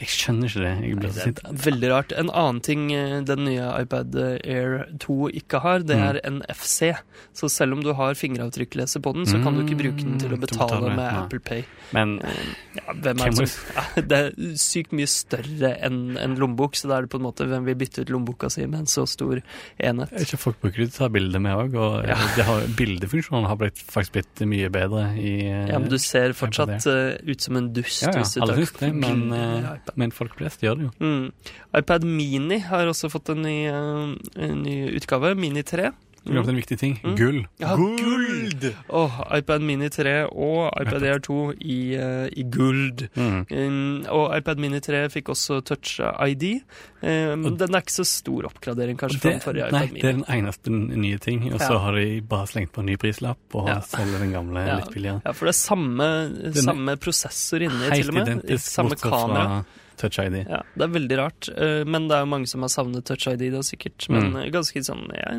Jeg 0.00 0.08
skjønner 0.12 0.50
ikke 0.52 0.60
det. 0.60 0.74
Nei, 0.84 1.32
det 1.32 1.44
er 1.48 1.62
veldig 1.64 1.90
rart. 1.94 2.12
En 2.20 2.28
annen 2.30 2.60
ting 2.60 2.92
eh, 2.92 3.20
den 3.24 3.44
nye 3.46 3.70
iPad 3.80 4.14
Air 4.44 4.84
2 5.00 5.30
ikke 5.40 5.60
har, 5.64 5.78
det 5.80 5.96
Mm. 5.96 6.04
er 6.04 6.20
NFC. 6.30 6.92
Så 7.32 7.48
selv 7.48 7.72
om 7.72 7.80
du 7.82 7.92
har 7.94 8.14
fingeravtrykkleser 8.14 9.00
på 9.00 9.14
den, 9.14 9.24
så 9.24 9.40
kan 9.42 9.54
du 9.54 9.62
ikke 9.64 9.78
bruke 9.80 10.02
den 10.04 10.18
til 10.18 10.30
å 10.30 10.36
Mm, 10.36 10.40
betale 10.44 10.80
betale, 10.80 10.96
med. 10.96 11.14
Apple 11.24 11.40
Pay. 11.40 11.64
Men 11.92 12.18
Eh, 12.20 12.30
Ja, 12.74 12.92
hvem 12.92 13.20
er 13.22 13.30
det 13.30 13.48
som 13.48 13.74
ja, 13.76 14.02
Det 14.02 14.12
er 14.12 14.30
sykt 14.58 14.90
mye 14.92 15.06
større 15.06 15.76
enn 15.80 16.16
en 16.18 16.34
lommebok, 16.36 16.74
så 16.74 16.88
da 16.88 16.98
er 16.98 17.02
det 17.02 17.10
på 17.10 17.16
en 17.20 17.26
måte 17.26 17.46
hvem 17.46 17.64
vil 17.64 17.74
bytte 17.76 18.00
ut 18.02 18.10
lommeboka 18.10 18.50
si 18.50 18.66
med 18.66 18.80
en 18.80 18.86
så 18.86 19.06
stor 19.06 19.40
enhet. 19.78 20.10
ikke 20.12 20.38
folk 20.38 20.60
bruker 20.60 20.76
det 20.84 20.92
til 20.92 21.04
å 21.04 21.06
ta 21.06 21.08
bilder 21.08 21.40
med 21.40 21.54
òg, 21.56 21.74
og 21.78 22.06
Ja. 22.08 22.16
det 22.36 22.44
har, 22.44 22.60
bildefunksjonen 22.76 23.46
har 23.54 23.60
blitt, 23.62 23.80
faktisk 23.94 24.16
blitt 24.16 24.42
mye 24.50 24.68
bedre 24.74 25.06
i 25.16 25.34
eh, 25.46 25.68
Ja, 25.70 25.80
men 25.80 25.88
du 25.92 25.96
ser 26.02 26.34
fortsatt 26.36 26.86
eh, 26.90 27.16
ut 27.24 27.44
som 27.44 27.58
en 27.60 27.70
dust 27.76 28.04
Ja, 28.04 28.12
ja, 28.14 28.24
alle 28.44 28.56
syns 28.60 28.74
det, 28.80 28.90
men, 29.00 29.24
eh, 29.38 29.70
men 30.00 30.14
folk 30.14 30.36
flest 30.38 30.64
gjør 30.64 30.80
det 30.80 30.88
jo. 30.88 30.92
Mm. 31.00 31.54
iPad 31.80 32.06
Mini 32.08 32.60
har 32.66 32.90
også 32.90 33.10
fått 33.12 33.32
en 33.34 33.44
ny, 33.46 33.58
en 33.70 34.62
ny 34.64 34.76
utgave. 34.98 35.34
Mini 35.38 35.64
3. 35.66 35.92
Du 36.24 36.32
glemte 36.32 36.48
en 36.54 36.56
viktig 36.56 36.78
ting. 36.80 36.94
Mm. 37.04 37.16
Gull. 37.18 37.40
Ja, 37.60 37.74
gull! 37.76 38.70
Åh, 38.88 39.18
iPad 39.36 39.60
Mini 39.60 39.88
3 39.92 40.14
og 40.32 40.72
iPad 40.80 41.02
Air 41.04 41.18
2 41.20 41.36
i, 41.60 41.78
uh, 42.00 42.26
i 42.32 42.42
guld. 42.48 43.04
Mm. 43.14 43.42
Um, 43.50 44.06
og 44.08 44.32
iPad 44.38 44.58
Mini 44.64 44.80
3 44.80 45.02
fikk 45.12 45.28
også 45.34 45.60
Touch 45.68 46.00
ID. 46.00 46.62
Um, 47.04 47.44
Og- 47.44 47.58
den 47.60 47.74
er 47.74 47.80
ikke 47.84 47.92
så 47.92 48.06
stor 48.08 48.46
oppgradering 48.48 48.96
kanskje 48.96 49.20
fra 49.44 49.52
den 49.52 49.68
iPad 49.68 49.72
Mini. 49.72 49.78
nei, 49.92 50.00
det 50.00 50.04
er 50.04 50.12
den 50.12 50.24
eneste 50.38 50.70
nye 50.70 51.18
ting, 51.18 51.44
og 51.52 51.60
så 51.60 51.72
Ja. 51.74 51.78
har 51.78 51.92
de 51.92 52.20
bare 52.22 52.46
slengt 52.46 52.72
på 52.72 52.80
en 52.80 52.86
ny 52.86 52.96
prislapp 52.96 53.38
og 53.54 53.68
Ja. 53.68 53.80
selger 53.80 54.18
den 54.18 54.32
gamle 54.32 54.64
Ja. 54.66 54.76
litt 54.76 54.94
billigere. 54.94 55.20
Ja, 55.26 55.32
for 55.32 55.44
det 55.46 55.54
er 55.54 55.60
samme, 55.60 56.52
samme 56.54 56.96
prosessor 56.96 57.60
inni, 57.60 57.90
til 57.94 58.08
og 58.08 58.14
med. 58.14 58.26
identisk, 58.28 58.64
Samme 58.64 58.96
kamera. 58.96 59.44
fra 59.44 59.64
Touch 59.96 60.18
ID. 60.18 60.44
Ja, 60.48 60.62
Det 60.74 60.86
er 60.86 60.92
veldig 60.94 61.18
rart, 61.18 61.48
eh, 61.56 61.84
men 61.84 62.08
det 62.08 62.16
er 62.16 62.24
jo 62.24 62.30
mange 62.32 62.48
som 62.50 62.62
har 62.62 62.68
savnet 62.72 63.04
Touch 63.04 63.26
ID, 63.30 63.50
da 63.52 63.60
sikkert. 63.62 64.08
Men 64.08 64.32
Mm. 64.32 64.36
eh, 64.42 64.50
ganske 64.50 64.82
sånn 64.84 65.08
ja, 65.14 65.32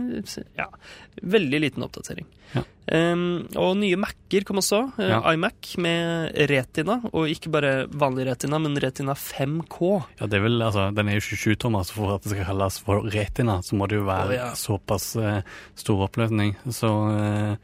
ja, 0.58 0.68
veldig 1.22 1.60
liten 1.62 1.84
oppdatering. 1.84 2.26
Ja. 2.56 2.64
Um, 2.88 3.48
og 3.58 3.78
nye 3.78 3.98
Mac-er 3.98 4.44
kom 4.46 4.58
også. 4.62 4.94
Uh, 5.00 5.10
Ja. 5.10 5.34
iMac 5.34 5.76
med 5.78 6.36
Retina, 6.50 7.02
og 7.12 7.28
ikke 7.28 7.52
bare 7.52 7.88
vanlig 7.88 8.28
Retina, 8.28 8.60
men 8.60 8.78
Retina 8.78 9.14
5K. 9.14 10.06
Ja, 10.20 10.28
det 10.28 10.34
er 10.40 10.44
vel, 10.44 10.62
altså, 10.62 10.94
Den 10.94 11.10
er 11.10 11.14
jo 11.16 11.22
27 11.22 11.56
tommer, 11.58 11.84
så 11.84 11.94
for 11.94 12.16
at 12.16 12.24
det 12.24 12.32
skal 12.32 12.46
kalles 12.46 12.80
for 12.80 13.02
retina, 13.02 13.60
så 13.62 13.74
må 13.76 13.88
det 13.90 13.98
jo 13.98 14.06
være 14.06 14.52
oh, 14.52 14.54
såpass 14.54 15.16
uh, 15.18 15.42
stor 15.76 16.08
oppløsning. 16.08 16.56
Så 16.70 16.88
uh, 16.88 17.58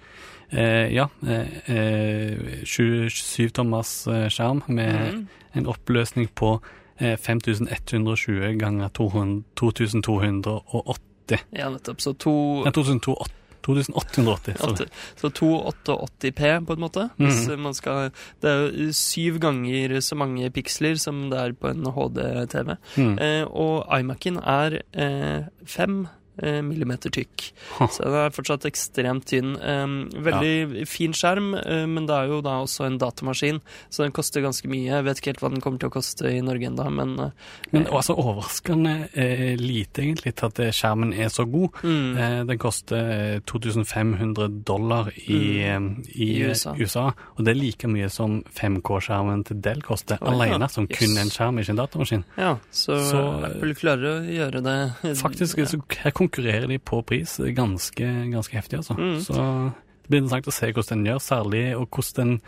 eh, 0.52 0.94
ja. 0.94 1.08
Eh, 1.24 1.48
eh, 1.66 2.64
27 2.66 3.52
tommers 3.54 4.08
eh, 4.08 4.28
skjerm 4.28 4.64
med 4.68 5.14
mm. 5.14 5.28
en 5.54 5.66
oppløsning 5.72 6.28
på 6.36 6.56
eh, 6.58 6.78
5120 7.02 8.58
ganger 8.62 8.90
200 8.98 9.44
2280. 9.58 11.46
Ja, 11.58 11.70
nettopp. 11.74 12.02
Så 12.02 12.14
to 12.14 12.34
Nei, 12.66 12.74
2280. 12.76 13.38
2880. 13.62 14.58
sorry. 14.58 14.88
Så 15.16 15.30
288p, 15.30 16.66
på 16.66 16.74
en 16.74 16.80
måte. 16.80 17.10
Hvis 17.18 17.48
mm. 17.48 17.60
man 17.62 17.74
skal 17.74 18.12
Det 18.42 18.50
er 18.50 18.72
jo 18.74 18.94
syv 18.94 19.40
ganger 19.40 20.00
så 20.02 20.16
mange 20.16 20.50
piksler 20.50 20.96
som 20.96 21.30
det 21.30 21.40
er 21.40 21.54
på 21.54 21.70
en 21.72 21.86
HD-TV. 21.86 22.76
Mm. 22.98 23.20
Eh, 23.20 23.44
og 23.46 23.86
iMac-en 24.00 24.42
er 24.42 24.82
eh, 24.94 25.46
fem 25.66 26.06
eh, 26.06 26.18
millimeter 26.66 27.10
tykk. 27.14 27.48
Så 27.92 28.04
den 28.04 28.18
er 28.26 28.34
fortsatt 28.36 28.66
ekstremt 28.70 29.26
tynn. 29.32 29.56
Veldig 29.58 30.42
veldig 30.42 30.88
fin 30.90 31.14
skjerm, 31.16 31.52
eh, 31.60 31.86
men 31.90 32.08
det 32.10 32.16
er 32.18 32.30
jo 32.32 32.42
da 32.46 32.58
også 32.64 32.86
en 32.88 32.98
datamaskin, 33.02 33.60
så 33.90 34.04
den 34.06 34.12
koster 34.16 34.42
ganske 34.44 34.68
mye. 34.72 34.88
Jeg 34.90 35.06
vet 35.08 35.20
ikke 35.22 35.32
helt 35.34 35.42
hva 35.44 35.52
den 35.54 35.62
kommer 35.64 35.80
til 35.82 35.90
å 35.92 35.94
koste 35.94 36.30
i 36.32 36.42
Norge 36.46 36.68
ennå, 36.70 36.88
men 36.92 37.14
eh, 37.20 37.32
Men 37.72 37.86
altså 37.92 38.16
overraskende 38.18 39.10
eh, 39.14 39.56
lite, 39.60 40.02
egentlig, 40.06 40.36
til 40.40 40.50
at 40.50 40.60
eh, 40.60 40.72
skjermen 40.76 41.14
er 41.14 41.30
så 41.34 41.46
god. 41.50 41.78
mm, 41.84 42.00
Eh, 42.22 42.44
den 42.50 42.58
koster 42.60 43.12
eh, 43.12 43.40
2500 43.48 44.48
dollar 44.68 45.12
i, 45.28 45.64
mm. 45.78 46.04
i, 46.16 46.28
I 46.28 46.42
eh, 46.44 46.50
USA. 46.52 46.74
USA. 46.78 47.06
Og 47.38 47.46
det 47.46 47.54
er 47.56 47.60
like 47.62 47.88
mye 47.92 48.10
som 48.12 48.42
5K-skjermen 48.58 49.46
til 49.48 49.62
Dell 49.64 49.82
koster, 49.86 50.18
ja. 50.22 50.32
alene, 50.34 50.68
som 50.70 50.88
Yes. 50.92 50.98
kun 51.00 51.18
en 51.22 51.30
skjerm, 51.32 51.60
ikke 51.62 51.72
en 51.76 51.80
datamaskin. 51.80 52.24
Ja, 52.38 52.56
så, 52.72 52.98
Så- 53.06 53.22
Apple 53.48 53.76
klarer 53.78 54.20
å 54.20 54.26
gjøre 54.26 54.62
det. 54.66 55.16
Faktisk 55.22 55.58
ja. 55.62 55.66
så 55.70 55.80
her 56.02 56.12
konkurrerer 56.32 56.68
de 56.68 56.80
på 56.80 57.02
pris 57.04 57.38
ganske, 57.56 58.08
ganske 58.32 58.56
heftig, 58.56 58.78
altså. 58.78 58.96
Mm. 58.98 59.20
Så 59.20 59.36
det 59.36 60.10
blir 60.10 60.24
interessant 60.24 60.48
å 60.48 60.56
se 60.56 60.72
hvordan 60.72 61.02
den 61.02 61.12
gjør, 61.12 61.24
særlig, 61.26 61.64
og 61.78 61.88
hvordan 61.90 62.32
den 62.32 62.40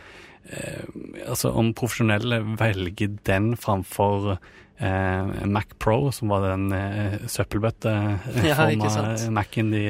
eh, 0.49 1.29
Altså 1.29 1.51
om 1.55 1.73
profesjonelle 1.73 2.41
velger 2.59 3.17
den 3.27 3.53
framfor 3.55 4.37
eh, 4.83 5.45
Mac 5.49 5.73
Pro, 5.81 6.11
som 6.15 6.31
var 6.33 6.45
den 6.51 6.67
eh, 6.75 6.83
Ja, 6.83 7.15
ikke 7.15 7.23
sant. 7.23 7.31
søppelbøtteforma 7.33 9.31
Mac-en 9.33 9.71
de 9.73 9.83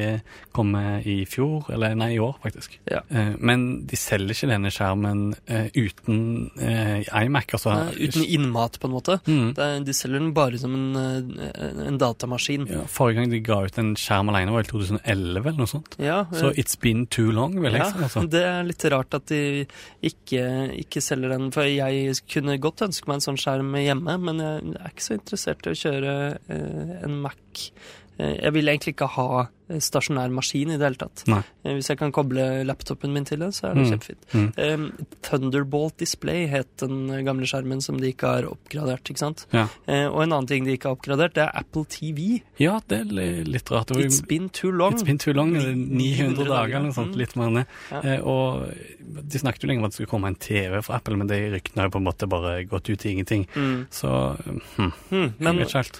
kom 0.53 0.71
med 0.73 1.07
i 1.09 1.23
fjor, 1.29 1.67
eller 1.73 1.95
nei, 1.97 2.11
i 2.15 2.19
år, 2.21 2.35
faktisk. 2.43 2.77
Ja. 2.89 3.01
Eh, 3.09 3.33
men 3.39 3.65
de 3.89 3.97
selger 3.99 4.35
ikke 4.35 4.51
denne 4.51 4.71
skjermen 4.73 5.23
eh, 5.49 5.69
uten 5.73 6.19
eh, 6.61 7.01
iMac, 7.23 7.55
altså. 7.57 7.73
Nei, 7.73 8.07
Uten 8.07 8.25
innmat, 8.27 8.77
på 8.81 8.89
en 8.89 8.93
måte. 8.93 9.17
Mm. 9.25 9.53
De 9.85 9.95
selger 9.95 10.19
den 10.21 10.33
bare 10.35 10.59
som 10.61 10.73
en, 10.77 10.87
eh, 11.39 11.87
en 11.87 11.97
datamaskin. 12.01 12.67
Ja, 12.69 12.83
forrige 12.91 13.21
gang 13.21 13.31
de 13.33 13.41
ga 13.45 13.61
ut 13.65 13.79
en 13.81 13.93
skjerm 13.99 14.29
alene 14.33 14.53
var 14.53 14.65
i 14.65 14.69
2011 14.69 15.41
eller 15.43 15.59
noe 15.59 15.69
sånt. 15.71 15.97
Ja, 16.01 16.23
Så 16.33 16.51
eh, 16.51 16.59
it's 16.61 16.77
been 16.79 17.05
too 17.07 17.31
long, 17.33 17.55
vil 17.61 17.71
jeg 17.73 17.81
ja, 17.81 17.89
si. 17.91 18.03
Altså. 18.07 18.25
det 18.35 18.43
er 18.47 18.67
litt 18.67 18.85
rart 18.93 19.17
at 19.17 19.27
de 19.31 19.41
ikke, 20.05 20.43
ikke 20.83 21.01
selger 21.03 21.33
den. 21.35 21.49
For 21.55 21.67
jeg 21.69 22.17
kunne 22.31 22.59
godt 22.61 22.85
ønske 22.87 23.09
meg 23.09 23.19
en 23.19 23.25
sånn 23.27 23.39
skjerm 23.41 23.73
hjemme, 23.79 24.17
men 24.21 24.43
jeg 24.43 24.82
er 24.83 24.93
ikke 24.93 25.05
så 25.07 25.17
interessert 25.17 25.67
i 25.67 25.73
å 25.73 25.79
kjøre 25.79 26.15
eh, 26.51 26.95
en 27.05 27.17
Mac. 27.23 27.65
Eh, 28.17 28.35
jeg 28.39 28.55
vil 28.55 28.71
egentlig 28.71 28.95
ikke 28.95 29.11
ha 29.15 29.45
stasjonær 29.69 30.29
maskin 30.33 30.71
i 30.73 30.77
det 30.77 30.85
hele 30.85 30.95
tatt. 30.99 31.23
Nei. 31.27 31.41
Eh, 31.63 31.73
hvis 31.77 31.87
jeg 31.89 31.97
kan 31.97 32.11
koble 32.11 32.63
laptopen 32.67 33.13
min 33.13 33.25
til 33.25 33.39
det, 33.39 33.53
så 33.55 33.69
er 33.71 33.75
det 33.75 33.83
Mm. 33.83 33.91
kjempefint. 33.91 34.23
Mm. 34.33 34.49
Um, 34.57 35.05
Thunderbolt 35.21 35.97
Display 35.97 36.47
het 36.47 36.67
den 36.77 37.07
gamle 37.25 37.45
skjermen 37.49 37.81
som 37.81 37.97
de 37.99 38.11
ikke 38.13 38.27
har 38.27 38.43
oppgradert, 38.49 39.03
ikke 39.09 39.19
sant? 39.23 39.45
Ja. 39.53 39.67
Uh, 39.87 40.07
og 40.11 40.23
en 40.23 40.33
annen 40.35 40.47
ting 40.47 40.65
de 40.65 40.75
ikke 40.77 40.89
har 40.91 40.97
oppgradert, 40.97 41.33
det 41.33 41.43
er 41.47 41.51
Apple 41.55 41.85
TV. 41.85 42.41
ja, 42.59 42.79
det 42.87 42.99
er 43.01 43.43
litt 43.45 43.69
rart. 43.71 43.87
It's 43.91 44.21
been 44.25 44.49
too 44.49 44.71
long. 44.71 44.93
It's 44.93 45.03
been 45.05 45.17
too 45.17 45.33
long, 45.33 45.55
eller 45.55 45.73
900 45.75 46.45
dager 46.45 46.75
eller 46.75 46.89
noe 46.89 46.93
sånt, 46.93 47.13
Mm. 47.13 47.17
litt 47.17 47.35
mer 47.35 47.49
det. 47.53 47.67
Ja. 47.91 48.01
Uh, 48.19 48.27
og 48.27 48.73
de 49.29 49.39
snakket 49.39 49.61
jo 49.63 49.67
lenge 49.67 49.79
om 49.79 49.85
at 49.85 49.91
det 49.91 49.95
skulle 49.99 50.09
komme 50.11 50.27
en 50.27 50.35
TV 50.35 50.81
fra 50.83 50.95
Apple, 50.95 51.15
men 51.17 51.27
de 51.27 51.35
ryktene 51.51 51.77
har 51.83 51.89
jo 51.89 51.99
på 51.99 52.01
en 52.01 52.07
måte 52.07 52.27
bare 52.29 52.65
gått 52.65 52.89
ut 52.89 53.05
i 53.05 53.09
ingenting. 53.13 53.47
Mm. 53.55 53.87
Så 53.91 54.37
hm, 54.77 54.91
Hmm, 55.09 55.33
men, 55.39 55.59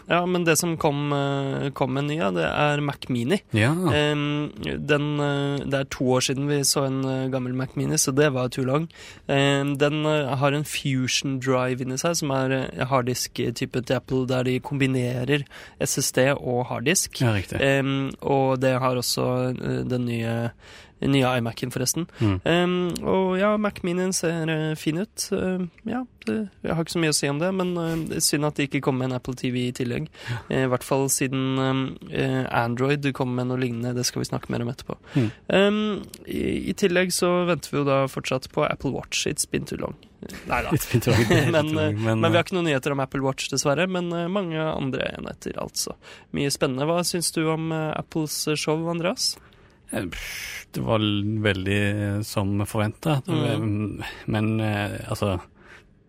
ja, 0.09 0.25
men 0.25 0.43
det 0.43 0.57
som 0.57 0.77
kom, 0.77 1.11
eh, 1.13 1.69
kom 1.71 1.93
med 1.93 2.05
ny, 2.05 2.17
det 2.33 2.43
er 2.45 2.81
Mac 2.81 3.07
Mini. 3.09 3.41
Ja. 3.53 3.71
Den, 3.73 5.19
eh, 5.19 5.65
det 5.65 5.79
er 5.79 5.89
to 5.93 6.07
år 6.15 6.25
siden 6.25 6.47
vi 6.49 6.61
så 6.65 6.85
en 6.87 7.03
eh, 7.05 7.29
gammel 7.31 7.53
Mac 7.53 7.75
Mini, 7.75 7.97
så 7.97 8.11
det 8.11 8.31
var 8.33 8.49
too 8.49 8.65
long. 8.65 8.87
Den 9.27 10.05
eh, 10.05 10.35
har 10.37 10.51
en 10.51 10.65
Fusion 10.65 11.39
Drive 11.39 11.83
inni 11.83 11.97
seg, 12.01 12.17
som 12.19 12.33
er 12.33 12.71
harddisk-type 12.89 13.83
til 13.85 13.99
Apple, 13.99 14.25
der 14.27 14.43
de 14.43 14.59
kombinerer 14.59 15.45
SSD 15.79 16.33
og 16.37 16.65
harddisk. 16.71 17.21
ja, 17.21 17.33
riktig. 17.35 17.59
Og 18.21 18.61
det 18.61 18.79
har 18.79 18.97
også 18.97 19.53
den 19.89 20.05
nye, 20.05 20.49
nye 21.11 21.35
iMac-en, 21.39 21.73
forresten. 21.73 22.07
Mm. 22.19 22.35
Um, 22.43 22.75
og 23.09 23.37
ja, 23.39 23.55
Mac 23.57 23.83
Minien 23.83 24.13
ser 24.15 24.49
eh, 24.51 24.73
fin 24.79 25.01
ut. 25.01 25.27
Uh, 25.31 25.65
ja, 25.89 26.03
det, 26.27 26.35
jeg 26.63 26.75
har 26.75 26.85
ikke 26.85 26.95
så 26.95 27.01
mye 27.01 27.13
å 27.13 27.17
si 27.17 27.29
om 27.31 27.39
det, 27.41 27.49
men 27.55 27.73
uh, 27.77 28.19
synd 28.23 28.47
at 28.47 28.59
de 28.59 28.67
ikke 28.67 28.83
kom 28.85 28.97
med 28.99 29.09
en 29.09 29.17
Apple 29.17 29.35
TV 29.39 29.59
i 29.67 29.73
tillegg. 29.75 30.07
Eh, 30.47 30.65
I 30.65 30.71
hvert 30.71 30.85
fall 30.85 31.07
siden 31.11 31.97
eh, 32.11 32.43
Android 32.47 33.05
kom 33.15 33.33
med 33.37 33.49
noe 33.49 33.59
lignende. 33.61 33.95
Det 33.97 34.05
skal 34.07 34.23
vi 34.23 34.29
snakke 34.29 34.51
mer 34.53 34.63
om 34.65 34.71
etterpå. 34.71 34.97
Mm. 35.15 35.29
Um, 35.47 35.83
i, 36.25 36.71
I 36.71 36.75
tillegg 36.79 37.13
så 37.15 37.31
venter 37.49 37.73
vi 37.73 37.81
jo 37.81 37.85
da 37.87 38.03
fortsatt 38.11 38.49
på 38.53 38.65
Apple 38.67 38.93
Watch. 38.95 39.25
It's 39.29 39.49
been 39.49 39.67
too 39.69 39.79
long. 39.81 39.97
Nei 40.49 40.61
da. 40.63 40.71
Men, 41.53 41.73
men, 41.75 41.97
men 41.99 42.29
vi 42.29 42.37
har 42.37 42.45
ikke 42.45 42.55
noen 42.55 42.69
nyheter 42.69 42.93
om 42.95 43.01
Apple 43.03 43.23
Watch, 43.25 43.49
dessverre. 43.51 43.89
Men 43.91 44.07
mange 44.31 44.59
andre 44.61 45.09
enheter, 45.17 45.57
altså. 45.59 45.97
Mye 46.35 46.51
spennende. 46.53 46.87
Hva 46.87 47.03
syns 47.07 47.33
du 47.35 47.43
om 47.51 47.73
Apples 47.73 48.37
show, 48.55 48.79
Andreas? 48.91 49.33
Eh, 49.93 50.05
Det 50.73 50.81
var 50.81 51.03
veldig 51.43 51.79
eh, 51.89 52.21
som 52.25 52.65
forventa. 52.65 53.21
Mm. 53.27 54.03
Men 54.25 54.59
eh, 54.59 54.99
altså 55.07 55.37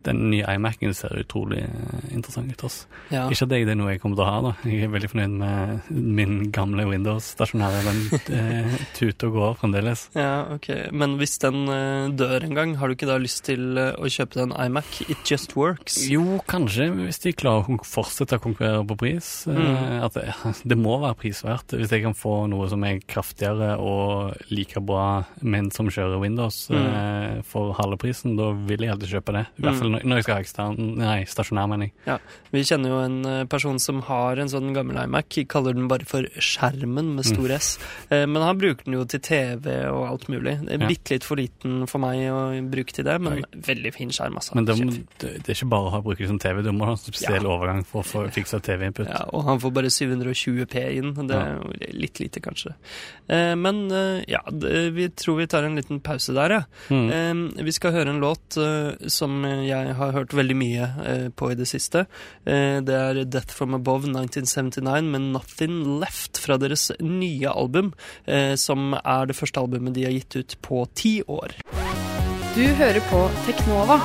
Den 0.05 0.31
nye 0.31 0.45
iMac-en 0.55 0.95
ser 0.97 1.15
utrolig 1.21 1.63
eh, 1.65 2.09
interessant 2.15 2.51
ut. 2.53 2.65
Også. 2.69 2.87
Ja. 3.11 3.27
Ikke 3.33 3.47
at 3.47 3.55
jeg, 3.57 3.67
det 3.69 3.73
er 3.75 3.79
noe 3.81 3.93
jeg 3.95 4.01
kommer 4.03 4.19
til 4.19 4.25
å 4.25 4.29
ha. 4.29 4.41
da. 4.45 4.53
Jeg 4.69 4.85
er 4.87 4.93
veldig 4.93 5.11
fornøyd 5.13 5.37
med 5.41 5.91
min 6.21 6.35
gamle 6.55 6.85
Windows-stasjonære. 6.91 7.83
Den 7.87 8.03
eh, 8.37 8.75
tuter 8.99 9.31
og 9.31 9.37
går 9.39 9.55
fremdeles. 9.63 10.07
Ja, 10.19 10.31
ok. 10.57 10.69
Men 10.93 11.17
hvis 11.21 11.39
den 11.43 11.63
eh, 11.73 12.09
dør 12.21 12.45
en 12.49 12.55
gang, 12.59 12.75
har 12.81 12.89
du 12.93 12.97
ikke 12.97 13.09
da 13.09 13.17
lyst 13.23 13.45
til 13.49 13.79
eh, 13.81 13.93
å 13.97 14.11
kjøpe 14.13 14.39
deg 14.41 14.47
en 14.51 14.57
iMac? 14.67 14.91
It 15.09 15.25
just 15.31 15.57
works. 15.57 15.99
Jo, 16.11 16.39
kanskje, 16.51 16.91
hvis 17.01 17.23
de 17.25 17.33
klarer 17.37 17.69
å 17.75 17.79
fortsette 17.89 18.39
å 18.39 18.45
konkurrere 18.45 18.85
på 18.93 18.99
pris. 19.01 19.31
Mm. 19.49 20.05
At 20.07 20.19
det, 20.19 20.27
det 20.75 20.79
må 20.81 20.99
være 21.03 21.17
prisverdt. 21.25 21.77
Hvis 21.81 21.93
jeg 21.95 22.05
kan 22.05 22.17
få 22.19 22.45
noe 22.53 22.69
som 22.73 22.85
er 22.87 23.01
kraftigere 23.09 23.75
og 23.81 24.37
like 24.53 24.81
bra, 24.85 25.25
men 25.41 25.73
som 25.75 25.89
kjører 25.93 26.21
Windows 26.23 26.63
Mm. 26.75 27.43
for 27.47 27.73
halve 27.79 27.97
prisen, 28.01 28.35
da 28.39 28.49
vil 28.67 28.83
jeg 28.85 28.91
alltid 28.95 29.11
kjøpe 29.15 29.33
det. 29.37 29.43
I 29.59 29.63
hvert 29.65 29.75
Mm. 29.75 29.81
fall 29.81 29.94
når 30.03 30.17
jeg 30.19 30.25
skal 30.27 30.35
ha 30.35 30.43
ekstern, 30.45 30.79
nei, 30.99 31.25
stasjonær, 31.29 31.69
mener 31.71 31.91
jeg. 32.07 32.21
Vi 32.55 32.63
kjenner 32.67 32.89
jo 32.93 32.99
en 33.05 33.19
eh, 33.27 33.45
person 33.51 33.79
som 33.79 34.01
har 34.09 34.39
en 34.43 34.49
sånn 34.51 34.73
gammel 34.75 34.97
iMac, 35.05 35.39
kaller 35.49 35.75
den 35.75 35.87
bare 35.91 36.05
for 36.09 36.27
skjermen 36.41 37.15
med 37.15 37.25
stor 37.29 37.45
Mm. 37.45 37.55
S. 37.61 37.79
Eh, 38.11 38.25
Men 38.27 38.43
han 38.43 38.59
bruker 38.59 38.85
den 38.85 38.95
jo 38.95 39.05
til 39.05 39.21
TV 39.21 39.69
og 39.91 40.07
alt 40.09 40.29
mulig. 40.29 40.57
Det 40.65 40.75
er 40.75 40.81
Ja. 40.81 40.89
bitte 40.89 41.11
litt 41.15 41.25
for 41.25 41.37
liten 41.37 41.87
for 41.87 41.99
meg 41.99 42.19
å 42.31 42.71
bruke 42.71 42.93
til 42.93 43.05
det, 43.05 43.21
men 43.21 43.33
Oi. 43.45 43.61
veldig 43.61 43.93
fin 43.95 44.09
skjerm, 44.09 44.35
altså. 44.37 44.55
Men 44.55 44.65
det, 44.65 44.77
det, 45.19 45.49
er 45.49 45.55
ikke 45.55 45.69
bare 45.69 45.91
å 45.93 46.03
bruke 46.03 46.19
det 46.19 46.29
som 46.29 46.39
TV, 46.39 46.63
du 46.63 46.73
må 46.73 46.85
ha 46.87 46.93
en 46.93 46.97
spesiell 46.97 47.43
Ja. 47.43 47.49
overgang 47.49 47.85
for 47.85 48.03
å 48.03 48.05
få 48.07 48.25
fiksa 48.33 48.61
TV-input. 48.63 49.07
Ja, 49.09 49.25
og 49.33 49.45
han 49.45 49.61
får 49.61 49.73
bare 49.75 49.91
720P 49.91 50.97
inn. 50.97 51.13
Det 51.29 51.37
er 51.37 51.59
jo 51.61 51.73
litt 51.93 52.19
lite, 52.21 52.41
kanskje. 52.41 52.75
Eh, 53.29 53.55
Men 53.55 53.89
ja, 54.29 54.41
vi 54.51 55.09
tror 55.11 55.37
vi 55.39 55.47
tar 55.47 55.65
en 55.65 55.77
liten 55.77 56.01
pause 56.01 56.33
der, 56.35 56.51
ja. 56.51 56.63
Mm. 56.91 57.55
Vi 57.65 57.73
skal 57.73 57.93
høre 57.93 58.09
en 58.15 58.21
låt 58.21 58.57
som 59.11 59.43
jeg 59.45 59.84
har 59.99 60.15
hørt 60.17 60.35
veldig 60.37 60.57
mye 60.59 60.89
eh, 61.05 61.27
på 61.35 61.51
i 61.53 61.59
det 61.59 61.69
siste. 61.71 62.07
Eh, 62.45 62.81
det 62.85 62.97
er 62.99 63.23
Death 63.25 63.55
From 63.57 63.77
Above 63.77 64.09
1979 64.11 65.11
med 65.13 65.29
Nothing 65.35 65.81
Left 66.03 66.41
fra 66.43 66.59
deres 66.61 66.91
nye 67.01 67.51
album, 67.51 67.93
eh, 68.27 68.55
som 68.61 68.97
er 69.01 69.29
det 69.31 69.39
første 69.39 69.61
albumet 69.61 69.97
de 69.97 70.07
har 70.09 70.17
gitt 70.17 70.39
ut 70.41 70.57
på 70.65 70.85
ti 70.95 71.19
år. 71.27 71.59
Du 72.55 72.65
hører 72.79 73.03
på 73.11 73.27
Teknova 73.49 74.01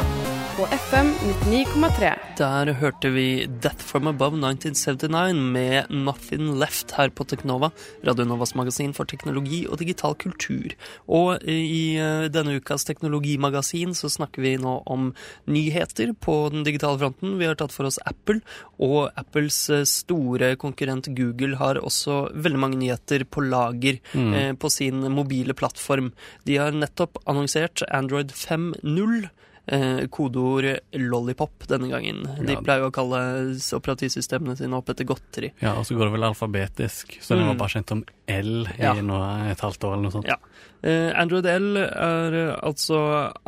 på 0.60 0.66
FM 0.76 1.10
99,3. 1.46 2.10
Der 2.36 2.70
hørte 2.82 3.10
vi 3.14 3.46
Death 3.64 3.86
From 3.86 4.10
Above 4.12 4.36
1979 4.36 5.38
med 5.54 5.88
Nothing 5.94 6.50
Left 6.60 6.92
her 6.98 7.14
på 7.16 7.24
Teknova, 7.24 7.70
Radio 8.04 8.26
Novas 8.28 8.52
magasin 8.60 8.92
for 8.98 9.08
teknologi 9.08 9.62
og 9.70 9.80
digital 9.80 10.18
kultur. 10.20 10.76
Og 11.08 11.46
i 11.48 11.96
eh, 11.96 12.26
denne 12.34 12.58
ukas 12.60 12.84
teknologimagasin 12.90 13.96
så 13.96 14.12
snakker 14.12 14.44
vi 14.44 14.58
nå 14.60 14.76
om 14.84 15.14
nyheter 15.48 16.12
på 16.20 16.38
den 16.52 16.68
digitale 16.68 17.00
fronten. 17.06 17.40
Vi 17.40 17.48
har 17.48 17.56
tatt 17.56 17.76
for 17.76 17.88
oss 17.88 18.02
Apple, 18.04 18.42
og 18.84 19.16
Apples 19.16 19.62
eh, 19.72 19.88
store 19.88 20.58
konkurrent 20.60 21.08
Google 21.16 21.56
har 21.62 21.80
også 21.80 22.26
veldig 22.36 22.66
mange 22.68 22.84
nyheter 22.84 23.24
på 23.24 23.48
lager 23.48 24.04
eh, 24.12 24.52
på 24.60 24.76
sin 24.76 25.08
mobile 25.08 25.56
plattform. 25.56 26.12
De 26.44 26.60
har 26.60 26.76
nettopp 26.76 27.24
annonsert 27.24 27.88
Android 27.88 28.36
5.0. 28.36 29.30
Eh, 29.72 30.08
kodeord 30.10 30.80
lollipop 30.98 31.68
denne 31.70 31.90
gangen. 31.92 32.24
De 32.46 32.54
Ja. 32.56 32.62
pleier 32.62 32.88
å 32.88 32.92
kalle 32.92 33.54
operativsystemene 33.78 34.58
sine 34.58 34.74
opp 34.76 34.90
etter 34.90 35.06
godteri. 35.06 35.52
Ja, 35.62 35.76
og 35.78 35.86
så 35.86 35.96
går 35.96 36.10
det 36.10 36.14
vel 36.20 36.24
alfabetisk, 36.26 37.20
så 37.22 37.36
det 37.38 37.46
var 37.46 37.54
Mm. 37.54 37.58
bare 37.60 37.70
kjent 37.70 37.92
om 37.92 38.04
L 38.28 38.66
i 38.66 38.82
Ja. 38.82 38.94
noe, 38.94 39.52
et 39.52 39.60
halvt 39.60 39.84
år 39.84 39.94
eller 39.94 40.02
noe 40.04 40.12
sånt. 40.12 40.26
Ja. 40.26 40.38
Eh, 40.84 41.12
Android 41.20 41.46
L 41.46 41.78
er 41.78 42.36
eh, 42.40 42.56
altså 42.64 43.00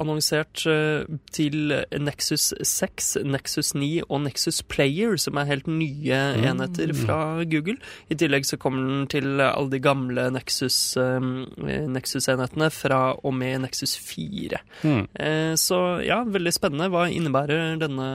annonsert 0.01 0.65
eh, 0.67 1.05
til 1.31 1.71
Nexus 1.99 2.49
6, 2.67 3.17
Nexus 3.23 3.73
9 3.75 4.01
og 4.09 4.21
Nexus 4.25 4.61
Player, 4.67 5.15
som 5.21 5.37
er 5.39 5.47
helt 5.47 5.67
nye 5.71 6.17
enheter 6.43 6.91
fra 6.97 7.19
Google. 7.47 7.77
I 8.11 8.17
tillegg 8.19 8.45
så 8.49 8.59
kommer 8.59 8.83
den 8.87 9.07
til 9.11 9.39
alle 9.41 9.69
de 9.71 9.79
gamle 9.83 10.27
Nexus-enhetene 10.35 11.87
Nexus-enhetene 11.95 12.67
fra 12.73 12.99
og 13.23 13.33
med 13.37 13.61
Nexus 13.65 13.95
4. 13.97 14.59
Mm. 14.83 15.05
Så 15.59 15.77
ja, 16.05 16.21
veldig 16.27 16.53
spennende. 16.55 16.89
Hva 16.91 17.05
innebærer 17.11 17.77
denne 17.81 18.07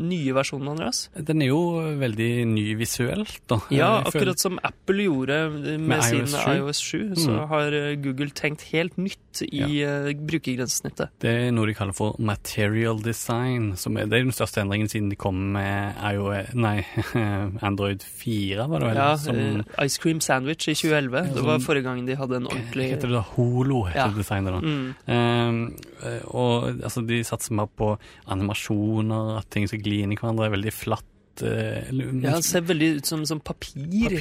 nye 0.00 0.34
versjonen, 0.36 0.70
Andreas? 0.74 1.04
Den 1.14 1.42
er 1.44 1.50
jo 1.52 1.60
veldig 2.00 2.30
ny 2.50 2.66
visuelt, 2.80 3.38
da. 3.50 3.60
Ja, 3.74 3.90
akkurat 4.06 4.40
som 4.42 4.58
Apple 4.66 5.06
gjorde 5.06 5.38
med, 5.54 5.80
Med 5.90 6.04
sin 6.06 6.24
iOS 6.26 6.36
7. 6.36 6.50
iOS 6.56 6.82
7, 6.90 7.14
så 7.26 7.30
Mm. 7.30 7.48
har 7.50 7.78
Google 8.02 8.30
tenkt 8.40 8.62
helt 8.72 8.96
nytt 8.98 9.42
i 9.46 9.82
eh, 9.84 10.08
brukergrensesnittet. 10.16 11.12
Det 11.22 11.30
er 11.30 11.50
noe 11.54 11.68
de 11.68 11.74
kaller 11.76 11.94
for 11.94 12.16
material 12.18 12.98
design. 13.04 13.74
Som 13.78 13.98
er, 14.00 14.08
det 14.10 14.18
er 14.18 14.24
den 14.26 14.32
største 14.34 14.62
endringen 14.64 14.88
siden 14.90 15.10
de 15.12 15.18
kom 15.20 15.38
med 15.54 16.00
IOS, 16.10 16.54
nei, 16.58 16.78
Android 17.68 18.02
4, 18.02 18.66
var 18.72 18.80
det 18.82 18.88
vel? 18.90 19.00
Ja, 19.02 19.10
som, 19.20 19.36
eh, 19.36 19.84
Ice 19.86 20.00
Cream 20.02 20.20
Sandwich 20.24 20.66
i 20.72 20.74
2011. 20.74 21.22
Ja, 21.28 21.34
det 21.36 21.44
var 21.46 21.58
sånn- 21.60 21.66
forrige 21.68 21.84
gang 21.90 22.02
de 22.08 22.16
hadde 22.18 22.40
en 22.40 22.48
ordentlig 22.50 22.88
Heter 22.94 23.12
det 23.12 23.18
da 23.20 23.24
Holo, 23.36 23.84
heter 23.90 24.00
Ja. 24.00 24.08
designet 24.16 24.56
da. 24.56 24.60
Mm. 24.64 25.64
Eh, 26.00 26.20
og 26.32 26.80
altså, 26.82 27.04
de 27.06 27.20
satser 27.28 27.52
mer 27.60 27.68
på 27.76 27.92
animasjoner, 28.32 29.38
at 29.38 29.50
ting 29.52 29.68
skal 29.68 29.82
gli 29.84 30.00
inn 30.02 30.12
i 30.14 30.18
hverandre, 30.18 30.48
er 30.48 30.56
veldig 30.56 30.72
flatt. 30.74 31.06
Ja, 31.40 32.34
det 32.36 32.44
ser 32.44 32.60
veldig 32.68 32.88
ut 32.98 33.06
som, 33.08 33.22
som 33.24 33.38
papir. 33.40 33.72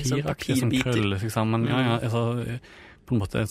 sånn 0.05 0.21
papiraktig 0.23 0.59
som 0.61 0.69
papirbiter. 0.69 0.93
krøller 0.93 1.19
seg 1.19 1.31
sammen. 1.33 1.65
Ja, 1.67 1.79
ja, 1.79 1.97
Mm. 1.97 2.03
altså, 2.05 2.59
på 3.09 3.15
en 3.17 3.21
måte 3.23 3.41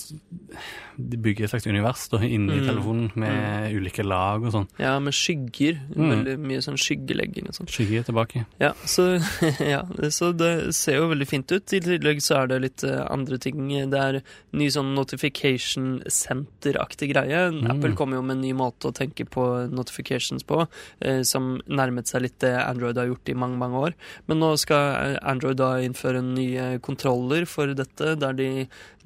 De 0.98 1.16
bygger 1.22 1.44
et 1.46 1.50
slags 1.52 1.66
univers 1.68 2.08
da, 2.10 2.18
inni 2.26 2.56
Mm. 2.58 2.66
telefonen 2.66 3.10
med 3.14 3.74
ulike 3.76 4.02
lag 4.02 4.42
og 4.42 4.50
sånn. 4.54 4.66
Ja, 4.82 4.96
med 4.98 5.14
skygger. 5.14 5.76
Mm. 5.94 6.08
Veldig 6.10 6.34
mye 6.42 6.62
sånn 6.64 6.78
skyggelegging 6.80 7.46
og 7.46 7.54
sånn. 7.54 7.68
Skygger 7.70 8.02
tilbake. 8.08 8.42
Ja, 8.58 8.72
så, 8.84 9.04
ja, 9.74 9.84
så 10.10 10.32
det 10.34 10.74
ser 10.74 10.96
jo 10.98 11.08
veldig 11.12 11.28
fint 11.30 11.52
ut. 11.54 11.70
I 11.76 11.80
tillegg 11.84 12.18
så 12.24 12.40
er 12.42 12.50
det 12.50 12.58
litt 12.64 12.84
eh, 12.88 13.04
andre 13.14 13.38
ting. 13.38 13.62
Det 13.92 14.00
er 14.00 14.20
ny 14.58 14.66
sånn 14.74 14.90
notification 14.96 16.00
center-aktig 16.10 17.12
greie. 17.12 17.44
Mm. 17.54 17.70
Apple 17.70 17.94
kom 17.98 18.12
jo 18.16 18.22
med 18.22 18.38
en 18.38 18.42
ny 18.48 18.52
måte 18.58 18.90
å 18.90 18.94
tenke 18.96 19.26
på 19.28 19.44
notifications 19.70 20.42
på, 20.48 20.64
eh, 21.00 21.22
som 21.22 21.60
nærmet 21.68 22.10
seg 22.10 22.22
litt 22.26 22.38
det 22.42 22.54
Android 22.58 22.98
har 22.98 23.06
gjort 23.12 23.28
i 23.30 23.38
mange, 23.38 23.58
mange 23.60 23.84
år. 23.88 23.94
Men 24.26 24.40
nå 24.42 24.52
skal 24.58 25.14
eh, 25.14 25.18
Android 25.22 25.56
da 25.62 25.76
innføre 25.84 26.22
nye 26.26 26.78
kontroller 26.84 27.46
for 27.46 27.70
dette, 27.78 28.16
der, 28.18 28.32
de, 28.38 28.50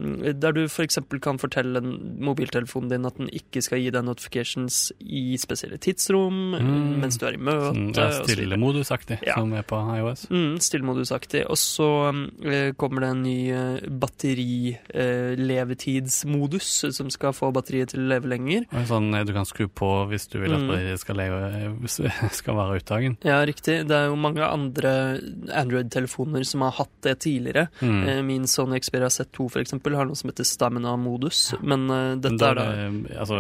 mm, 0.01 0.41
der 0.43 0.53
du 0.57 0.63
f.eks. 0.67 0.99
kan 1.23 1.39
fortelle 1.41 1.81
mobiltelefonen 1.83 2.91
din 2.93 3.07
at 3.09 3.17
den 3.19 3.29
ikke 3.33 3.63
skal 3.65 3.79
gi 3.83 3.91
deg 3.95 4.05
notifications 4.07 4.75
i 5.01 5.37
spesielle 5.41 5.79
tidsrom, 5.83 6.41
Mm. 6.59 7.01
mens 7.01 7.17
du 7.19 7.25
er 7.27 7.35
i 7.35 7.37
møte. 7.41 7.73
Sånn 7.73 7.95
ja, 7.97 8.11
stillemodusaktig, 8.27 9.19
Ja. 9.27 9.35
som 9.39 9.53
er 9.55 9.63
på 9.63 9.77
iOS. 9.97 10.27
Mm, 10.31 10.59
Stillmodusaktig. 10.63 11.45
Og 11.49 11.57
så 11.57 11.89
eh, 12.45 12.73
kommer 12.79 13.01
det 13.07 13.11
en 13.15 13.23
ny 13.23 13.39
eh, 13.53 13.81
batterilevetidsmodus 14.03 16.71
som 16.97 17.11
skal 17.13 17.33
få 17.37 17.51
batteriet 17.55 17.89
til 17.93 18.01
å 18.05 18.09
leve 18.15 18.29
lenger. 18.33 18.63
Sånn 18.89 19.11
eh, 19.17 19.25
du 19.29 19.33
kan 19.37 19.47
skru 19.49 19.67
på 19.69 19.91
hvis 20.11 20.27
du 20.33 20.37
vil 20.43 20.55
at 20.57 20.65
batteriet 20.67 20.95
det 20.97 21.03
skal, 21.03 21.17
leve, 21.21 21.39
skal 22.41 22.55
være 22.59 22.79
utdagen. 22.83 23.15
Ja, 23.27 23.39
riktig. 23.49 23.77
Det 23.89 23.97
er 23.97 24.07
jo 24.11 24.17
mange 24.21 24.45
andre 24.47 24.93
Android-telefoner 25.63 26.43
som 26.49 26.59
har 26.67 26.75
hatt 26.81 26.95
det 27.07 27.17
tidligere. 27.27 27.65
Mm. 27.83 28.03
Eh, 28.09 28.21
Min 28.27 28.47
Sony 28.51 28.77
Xperia 28.83 29.11
Z2 29.13 29.37
for 29.53 29.61
eksempel 29.63 29.91
har 29.99 30.07
noe 30.09 30.19
som 30.19 30.29
heter 30.33 30.49
stamina-modus, 30.49 31.55
men 31.63 31.87
eh, 31.91 32.03
Men 32.17 32.21
dette 32.25 32.41
da 32.41 32.51
er 32.51 32.59
da 32.59 32.67
altså, 33.21 33.39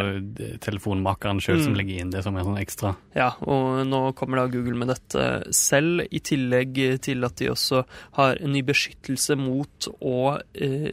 telefonmakeren 0.60 1.40
sjøl 1.42 1.62
som 1.64 1.72
Mm. 1.72 1.78
legger 1.80 2.00
inn 2.02 2.10
det 2.12 2.22
som 2.22 2.36
er 2.36 2.44
sånn 2.44 2.60
ekstra. 2.60 2.94
Ja, 3.16 3.30
og 3.40 3.86
nå 3.88 4.14
kommer 4.14 4.42
da 4.42 4.46
Google 4.52 4.76
med 4.76 4.88
dette 4.92 5.26
selv, 5.56 6.04
i 6.12 6.20
tillegg 6.20 7.00
til 7.02 7.24
at 7.24 7.36
de 7.40 7.48
også 7.50 7.84
har 8.18 8.36
en 8.40 8.52
ny 8.52 8.62
beskyttelse 8.62 9.36
mot 9.40 9.88
å 10.00 10.38
eh, 10.54 10.92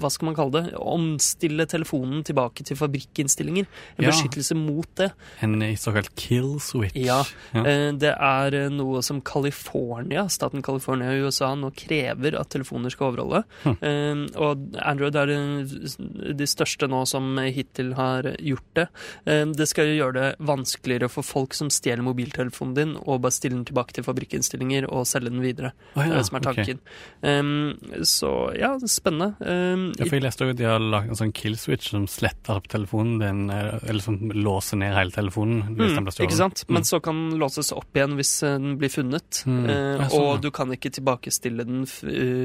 hva 0.00 0.10
skal 0.10 0.26
man 0.30 0.36
kalle 0.38 0.52
det? 0.64 0.74
Omstille 0.80 1.66
telefonen 1.70 2.24
tilbake 2.24 2.64
til 2.64 2.76
fabrikkinnstillinger. 2.76 3.66
En 3.98 4.04
Ja. 4.04 4.10
beskyttelse 4.10 4.54
mot 4.56 4.86
det. 4.96 5.12
En 5.42 5.60
såkalt 5.76 6.14
kill 6.16 6.58
switch. 6.60 6.94
Ja, 6.96 7.22
Ja. 7.52 7.64
Eh, 7.64 7.92
Det 7.92 8.14
er 8.18 8.54
eh, 8.54 8.68
noe 8.70 9.02
som 9.02 9.20
California, 9.20 10.26
staten 10.28 10.62
California 10.62 11.10
i 11.12 11.20
USA 11.22 11.54
nå 11.54 11.70
krever 11.74 12.38
at 12.38 12.48
telefoner 12.50 12.90
skal 12.90 13.12
overholde. 13.12 13.44
Hm. 13.64 13.76
Eh, 13.82 14.40
Og 14.40 14.74
Android 14.82 15.14
er 15.16 15.26
de 15.26 16.46
største 16.46 16.88
nå 16.88 17.06
som 17.06 17.36
hittil 17.38 17.94
har 17.94 18.22
gjort 18.38 18.74
det. 18.74 18.88
Eh, 19.26 19.44
Det 19.44 19.68
skal 19.68 19.86
gjøre 19.86 20.12
det 20.14 20.36
vanskeligere 20.40 21.08
for 21.10 21.22
folk 21.22 21.54
som 21.54 21.68
stjeler 21.68 22.02
mobiltelefonen 22.02 22.74
din, 22.74 22.96
og 23.06 23.22
bare 23.22 23.30
stille 23.32 23.54
den 23.54 23.64
tilbake 23.64 23.92
til 23.92 24.04
fabrikkinnstillinger 24.04 24.90
og 24.90 25.04
selge 25.06 25.30
den 25.30 25.40
videre. 25.40 25.72
Å 25.96 26.02
Det 26.02 26.12
er 26.12 26.16
det 26.16 26.26
som 26.26 26.36
er 26.36 26.40
tanken. 26.40 26.78
Okay. 27.22 28.02
Så 28.04 28.56
ja, 28.58 28.78
spennende. 28.78 29.33
Eh, 29.40 29.92
Ja, 29.98 30.04
for 30.06 30.16
jeg 30.16 30.22
leste 30.22 30.44
jo 30.44 30.50
at 30.50 30.56
de 30.56 30.64
har 30.64 30.78
lagd 30.80 31.08
en 31.08 31.14
sånn 31.16 31.32
kill 31.34 31.56
switch 31.56 31.90
som 31.90 32.06
sletter 32.06 32.56
opp 32.56 32.68
telefonen 32.68 33.18
din, 33.18 33.50
eh, 33.50 33.78
eller 33.88 34.00
som 34.00 34.18
låser 34.30 34.76
ned 34.78 34.94
hele 34.94 35.10
telefonen. 35.10 35.62
hvis 35.76 35.94
den 35.94 35.98
Mm, 35.98 36.04
blir 36.04 36.12
stjålet. 36.12 36.28
ikke 36.30 36.36
sant? 36.36 36.64
Men 36.68 36.82
Mm. 36.82 36.84
så 36.86 37.02
kan 37.02 37.30
den 37.30 37.38
låses 37.40 37.72
opp 37.72 37.92
igjen 37.94 38.14
hvis 38.16 38.42
eh, 38.42 38.58
den 38.58 38.76
blir 38.78 38.88
funnet. 38.90 39.44
Mm. 39.46 39.64
Uh, 39.68 40.14
og 40.14 40.40
du 40.42 40.50
kan 40.50 40.68
ikke 40.70 40.90
tilbakestille 40.90 41.64
den 41.66 41.86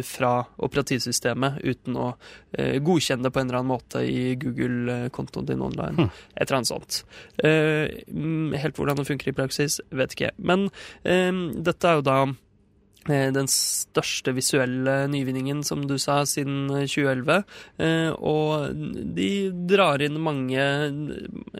fra 0.03 0.45
operativsystemet 0.57 1.61
uten 1.63 1.95
å 1.95 2.15
uh, 2.57 2.79
godkjenne 2.79 3.23
det 3.23 3.31
på 3.33 3.39
en 3.41 3.49
eller 3.49 3.59
annen 3.59 3.77
måte 3.77 4.01
i 4.03 4.35
Google-kontoen 4.35 5.45
din 5.45 5.61
online. 5.61 5.95
Mm. 5.97 6.11
Et 6.37 6.49
eller 6.51 6.57
annet 6.57 6.67
sånt. 6.67 7.03
Mm, 7.43 8.53
helt 8.57 8.75
hvordan 8.75 8.95
det 8.99 9.07
funker 9.07 9.29
i 9.31 9.35
praksis, 9.37 9.79
vet 9.91 10.13
ikke. 10.15 10.29
jeg. 10.29 10.33
Men 10.39 10.69
eh, 11.05 11.31
dette 11.63 11.83
er 11.89 11.99
jo 11.99 12.01
da 12.01 12.19
den 13.07 13.47
største 13.47 14.33
visuelle 14.35 15.07
nyvinningen, 15.07 15.63
som 15.63 15.85
du 15.87 15.95
sa, 15.99 16.19
siden 16.27 16.69
eh, 16.75 16.85
2011. 16.89 17.43
Eh, 17.79 18.09
og 18.11 18.75
de 19.15 19.29
drar 19.69 20.03
inn 20.03 20.19
mange, 20.21 20.65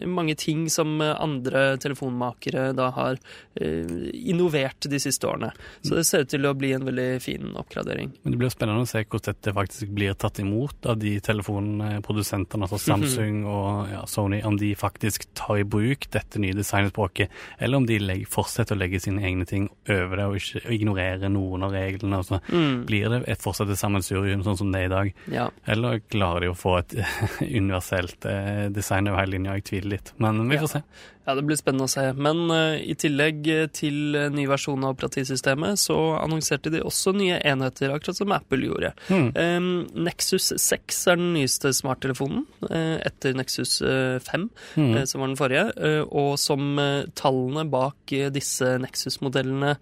mange 0.05 0.35
ting 0.39 0.67
som 0.69 0.99
eh, 1.01 1.15
andre 1.15 1.77
telefonmakere 1.81 2.69
da 2.77 2.89
har 2.95 3.19
eh, 3.55 4.09
innovert 4.29 4.89
de 4.91 4.99
siste 5.01 5.27
årene. 5.29 5.51
Så 5.81 5.95
det 5.97 6.05
ser 6.09 6.25
ut 6.25 6.33
til 6.33 6.45
å 6.49 6.53
bli 6.57 6.73
en 6.75 6.85
veldig 6.87 7.09
fin 7.23 7.55
oppgradering. 7.59 8.11
Men 8.23 8.35
det 8.35 8.41
blir 8.43 8.53
spennende 8.53 8.85
å 8.85 8.89
se 8.89 9.03
hvordan 9.05 9.29
dette 9.29 9.55
faktisk 9.55 9.95
blir 9.95 10.17
tatt 10.19 10.41
imot 10.43 10.89
av 10.91 10.99
de 11.01 11.15
telefonprodusentene, 11.23 12.67
altså 12.67 12.81
Samsung 12.83 13.41
og 13.49 13.93
ja, 13.93 14.03
Sony, 14.09 14.41
om 14.45 14.59
de 14.59 14.73
faktisk 14.77 15.29
tar 15.37 15.63
i 15.63 15.67
bruk 15.67 16.09
dette 16.13 16.41
nye 16.41 16.57
designspråket, 16.57 17.31
eller 17.59 17.81
om 17.81 17.87
de 17.89 17.99
legger, 18.01 18.29
fortsetter 18.29 18.75
å 18.75 18.81
legge 18.83 19.01
sine 19.03 19.23
egne 19.25 19.47
ting 19.49 19.69
over 19.89 20.19
det 20.19 20.29
og 20.29 20.39
ikke 20.39 20.89
og 20.89 21.05
noen 21.33 21.63
av 21.63 21.71
reglene. 21.71 22.17
og 22.19 22.25
så 22.25 22.39
Mm. 22.49 22.85
Blir 22.85 23.09
det 23.09 23.23
et 23.29 23.39
fortsatt 23.41 23.69
et 23.69 23.77
sammensurium 23.77 24.43
sånn 24.43 24.57
som 24.57 24.71
det 24.71 24.81
er 24.81 24.85
i 24.85 24.95
dag, 24.95 25.13
Ja. 25.31 25.49
eller 25.67 25.99
klarer 26.09 26.41
de 26.41 26.47
å 26.51 26.57
få 26.57 26.79
et 26.79 26.95
universelt 27.41 28.25
eh, 28.25 28.69
design 28.69 29.07
over 29.07 29.19
hele 29.23 29.37
linja? 29.37 29.53
Jeg 29.59 29.63
tviler 29.69 29.89
litt, 29.97 30.13
men 30.17 30.47
vi 30.49 30.55
Ja. 30.55 30.61
får 30.61 30.69
se. 30.69 30.81
Ja, 31.29 31.35
det 31.37 31.43
blir 31.45 31.59
spennende 31.59 31.85
å 31.85 31.91
se. 31.91 32.07
Men 32.17 32.47
uh, 32.49 32.73
i 32.81 32.95
tillegg 32.97 33.45
eh, 33.53 33.67
til 33.75 34.15
eh, 34.17 34.31
ny 34.33 34.47
versjon 34.49 34.81
av 34.81 34.95
operativsystemet, 34.95 35.77
så 35.77 35.97
annonserte 36.17 36.71
de 36.73 36.81
også 36.81 37.13
nye 37.13 37.37
enheter, 37.45 37.91
akkurat 37.93 38.17
som 38.17 38.33
Apple 38.33 38.65
gjorde. 38.65 38.89
Mm. 39.13 39.27
Um, 39.37 39.67
Nexus 40.07 40.49
6 40.57 41.01
er 41.11 41.19
den 41.19 41.35
nyeste 41.35 41.69
smarttelefonen, 41.77 42.47
uh, 42.65 42.97
etter 43.05 43.37
Nexus 43.37 43.75
eh, 43.85 44.17
5, 44.25 44.47
mm. 44.73 44.87
uh, 44.95 45.03
som 45.05 45.21
var 45.21 45.29
den 45.29 45.37
forrige. 45.37 45.65
og 46.09 46.31
som 46.41 46.79
tallene 47.17 47.63
bak 47.69 48.11
disse 48.33 48.71
Nexus-modellene 48.81 49.75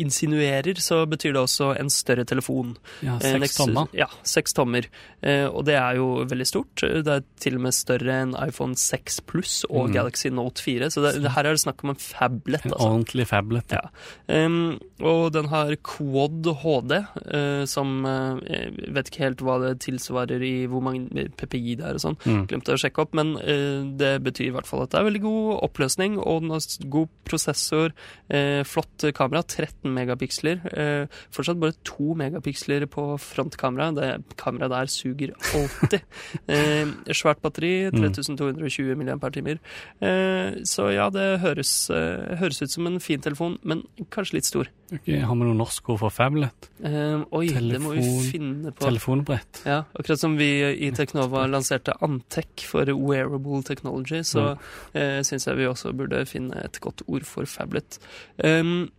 insinuerer, 0.00 0.80
så 0.82 1.00
betyr 1.08 1.34
det 1.34 1.40
også 1.40 1.70
en 1.78 1.90
større 1.92 2.26
telefon. 2.28 2.74
Ja, 3.04 3.16
seks 3.22 3.40
Nexus- 3.40 3.60
tommer. 3.62 3.96
Ja, 3.96 4.08
seks 4.28 4.56
tommer. 4.56 4.88
Og 5.24 5.64
det 5.68 5.78
er 5.80 6.00
jo 6.00 6.08
veldig 6.28 6.48
stort. 6.48 6.84
Det 6.84 7.16
er 7.16 7.24
til 7.40 7.58
og 7.58 7.66
med 7.68 7.76
større 7.76 8.20
enn 8.24 8.36
iPhone 8.44 8.76
6 8.78 9.22
pluss 9.30 9.53
Pluss 9.54 9.64
og 9.70 9.88
Mm. 9.88 9.92
Galaxy 9.94 10.28
Note 10.32 10.62
4. 10.62 10.88
Så 10.90 11.02
det, 11.04 11.22
det 11.22 11.30
her 11.34 11.44
er 11.46 11.52
det 11.54 11.60
snakk 11.62 11.82
om 11.84 11.90
en 11.90 11.96
fablet. 12.00 12.64
En 12.64 12.72
Altså. 12.72 12.88
ordentlig 12.88 13.26
fablet. 13.28 13.70
Ja. 13.70 13.82
Um, 14.28 14.78
og 15.00 15.32
den 15.34 15.46
har 15.50 15.74
Quad 15.84 16.46
HD, 16.62 16.92
uh, 17.34 17.64
som 17.66 18.04
uh, 18.06 18.40
Jeg 18.48 18.72
vet 18.94 19.10
ikke 19.10 19.22
helt 19.24 19.42
hva 19.44 19.58
det 19.62 19.80
tilsvarer 19.84 20.42
i 20.42 20.66
hvor 20.66 20.82
mange 20.82 21.28
PPI 21.36 21.76
det 21.78 21.84
er 21.86 21.94
og 21.94 22.00
sånn. 22.02 22.16
Mm. 22.24 22.46
Glemte 22.50 22.74
å 22.74 22.80
sjekke 22.80 23.02
opp, 23.04 23.14
men 23.14 23.34
uh, 23.36 23.84
det 24.00 24.22
betyr 24.24 24.48
i 24.48 24.54
hvert 24.54 24.66
fall 24.66 24.82
at 24.86 24.90
det 24.94 25.00
er 25.00 25.08
veldig 25.10 25.22
god 25.22 25.62
oppløsning, 25.68 26.18
og 26.18 26.42
den 26.42 26.50
har 26.54 26.60
god 26.90 27.08
prosessor, 27.24 27.92
eh, 28.30 28.62
flott 28.64 29.04
kamera, 29.14 29.42
13 29.42 29.92
megapiksler. 29.94 30.60
Eh, 30.72 31.06
fortsatt 31.34 31.58
bare 31.60 31.74
2 31.84 32.14
megapiksler 32.18 32.86
på 32.90 33.04
frontkamera. 33.20 33.90
Det 33.94 34.36
kameraet 34.40 34.70
der 34.74 34.86
suger 34.92 35.32
alltid. 35.54 36.00
eh, 36.48 36.86
svært 37.14 37.40
batteri, 37.44 37.74
Mm. 37.94 38.00
3220 38.14 38.94
mAh. 38.96 39.14
Eh, 39.42 40.62
så 40.68 40.88
ja, 40.94 41.08
det 41.10 41.40
høres, 41.42 41.72
eh, 41.90 42.36
høres 42.40 42.62
ut 42.62 42.70
som 42.70 42.86
en 42.86 43.00
fin 43.02 43.20
telefon, 43.20 43.58
men 43.62 43.82
kanskje 44.14 44.38
litt 44.38 44.48
stor. 44.48 44.70
Okay, 44.92 45.18
Har 45.24 45.34
vi 45.34 45.46
noe 45.48 45.56
norsk 45.58 45.88
ord 45.90 46.02
for 46.04 46.14
fablet? 46.14 46.68
Eh, 46.84 47.24
oi, 47.34 47.46
det 47.48 47.80
må 47.82 47.94
vi 47.96 48.04
finne 48.28 48.70
på. 48.70 48.84
Telefonbrett. 48.84 49.62
Ja, 49.66 49.82
akkurat 49.98 50.20
som 50.20 50.36
vi 50.38 50.50
i 50.86 50.90
Teknova 50.94 51.46
lanserte 51.50 51.96
Antec 52.04 52.66
for 52.68 52.90
wearable 52.94 53.62
technology, 53.66 54.22
så 54.22 54.52
eh, 54.92 55.22
syns 55.26 55.48
jeg 55.48 55.58
vi 55.58 55.70
også 55.70 55.94
burde 55.96 56.24
finne 56.30 56.60
et 56.62 56.78
godt 56.84 57.02
ord 57.08 57.26
for 57.28 57.48
phablet. 57.48 57.98
Um, 58.38 58.92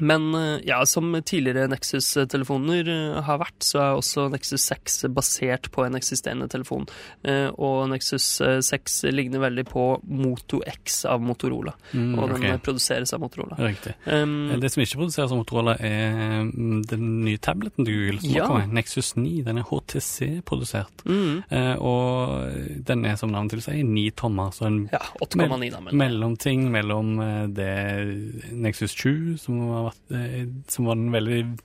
men 0.00 0.34
eh, 0.34 0.60
ja, 0.68 0.80
som 0.86 1.12
tidligere 1.22 1.68
Nexus-telefoner 1.72 2.88
eh, 2.88 3.20
har 3.26 3.38
vært, 3.42 3.56
så 3.64 3.80
er 3.82 3.96
også 3.98 4.28
Nexus 4.32 4.64
6 4.70 4.98
basert 5.14 5.70
på 5.74 5.84
en 5.86 5.94
eksisterende 5.98 6.48
telefon. 6.52 6.86
Eh, 7.24 7.48
og 7.58 7.88
Nexus 7.92 8.26
eh, 8.44 8.58
6 8.64 9.00
ligner 9.14 9.42
veldig 9.42 9.64
på 9.70 9.86
Moto 10.08 10.60
X 10.66 11.04
av 11.08 11.22
Motorola, 11.24 11.74
Mm, 11.94 12.18
og 12.18 12.28
den 12.28 12.42
ok, 12.42 12.44
eh, 12.50 12.58
produseres 12.64 13.12
av 13.14 13.20
Motorola. 13.22 13.56
Riktig. 13.58 13.94
Um, 14.06 14.50
Det 14.60 14.70
som 14.72 14.82
ikke 14.82 14.98
produseres 15.00 15.32
av 15.32 15.38
Motorola, 15.38 15.74
er 15.80 16.42
mm, 16.44 16.82
den 16.90 17.06
nye 17.24 17.38
tableten 17.38 17.84
til 17.86 17.94
Google. 17.94 18.20
Som 18.20 18.30
Ja. 18.34 18.42
har 18.46 18.48
kommet. 18.60 18.72
Nexus 18.76 19.14
9. 19.16 19.42
Den 19.46 19.58
er 19.58 19.64
HTC-produsert. 19.64 21.04
mm, 21.06 21.44
og 21.80 22.84
den 22.84 23.04
er, 23.04 23.16
som 23.16 23.30
navnet 23.32 23.52
tilsier, 23.56 23.84
ni 23.84 24.10
tommer. 24.10 24.50
Så 24.52 24.66
en 24.66 24.88
ja, 24.92 25.00
8,9 25.22 25.70
da, 25.72 25.80
mellomting 25.92 26.70
mellom 26.70 27.16
det 27.54 28.52
Nexus 28.52 28.92
7, 28.94 29.36
som, 29.38 29.58
har 29.70 29.87
vært, 29.88 30.14
eh, 30.14 30.46
som 30.68 30.84
var 30.86 30.94
den 31.00 31.10
veldig 31.12 31.58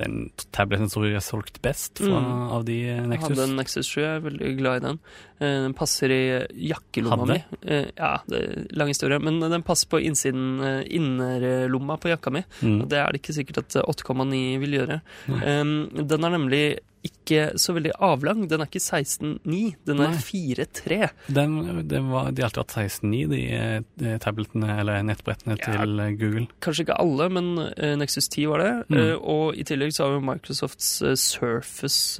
Den 0.00 0.30
tableten 0.52 0.88
som 0.88 1.02
jeg 1.04 1.20
solgt 1.20 1.58
best 1.60 1.98
fra, 2.00 2.20
Mm. 2.20 2.52
av 2.56 2.64
de 2.64 2.76
eh, 2.88 2.96
Jeg 2.96 3.08
Nexus. 3.10 3.28
hadde 3.28 3.42
en 3.50 3.56
Nexus 3.56 3.86
7, 3.86 4.00
jeg 4.00 4.16
er 4.16 4.20
veldig 4.30 4.52
glad 4.58 4.76
i 4.76 4.86
den. 4.86 4.98
Eh, 5.40 5.58
Den 5.66 5.74
passer 5.74 6.08
i 6.10 6.22
jakkelomma 6.70 7.26
mi. 7.28 7.36
Hadde? 7.66 7.92
Ja, 7.98 8.12
det 8.26 8.40
er 8.40 8.66
lang 8.76 8.88
historie, 8.88 9.18
men 9.20 9.40
den 9.40 9.62
passer 9.62 9.88
på 9.92 10.00
innsiden, 10.00 10.60
innerlomma 10.88 11.98
på 12.00 12.08
jakka 12.12 12.30
mi. 12.32 12.42
Mm. 12.62 12.82
Og 12.82 12.88
det 12.88 12.98
er 12.98 13.12
det 13.12 13.20
ikke 13.22 13.36
sikkert 13.36 13.58
at 13.64 13.76
8,9 13.84 14.58
vil 14.62 14.78
gjøre. 14.80 15.00
Um, 15.28 15.90
den 15.94 16.24
er 16.24 16.30
nemlig 16.36 16.64
ikke 17.06 17.58
så 17.60 17.72
veldig 17.76 17.92
avlang. 18.04 18.42
Den 18.50 18.60
er 18.60 18.66
ikke 18.68 18.82
16,9, 18.82 19.76
den 19.88 20.00
er 20.04 20.16
4,3. 20.20 21.10
Den, 21.32 21.54
det 21.88 22.00
var, 22.04 22.30
de 22.34 22.42
har 22.42 22.50
alltid 22.50 22.60
hatt 22.60 22.74
16.9, 23.00 23.28
de 23.30 23.40
eh, 23.56 24.18
tabletene 24.20 24.78
eller 24.82 25.02
nettbrettene 25.08 25.56
Ja. 25.56 25.64
til 25.80 25.98
eh, 26.04 26.10
Google. 26.20 26.46
Kanskje 26.60 26.84
ikke 26.84 26.98
alle, 27.00 27.28
men 27.32 27.46
eh, 27.76 27.94
Nexus 27.96 28.28
10 28.28 28.46
var 28.52 28.58
det. 28.64 28.72
Mm. 28.92 29.20
Og 29.22 29.54
i 29.56 29.64
tillegg 29.64 29.94
så 29.96 30.04
har 30.08 30.16
jo 30.18 30.24
Microsofts 30.28 30.90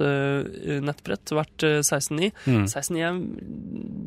Surface-nettbrett 0.01 1.33
vært 1.35 1.65
eh, 1.67 1.79
16,9. 1.83 2.31
Mm. 2.47 2.65
16,9 2.67 3.01
er, 3.01 3.19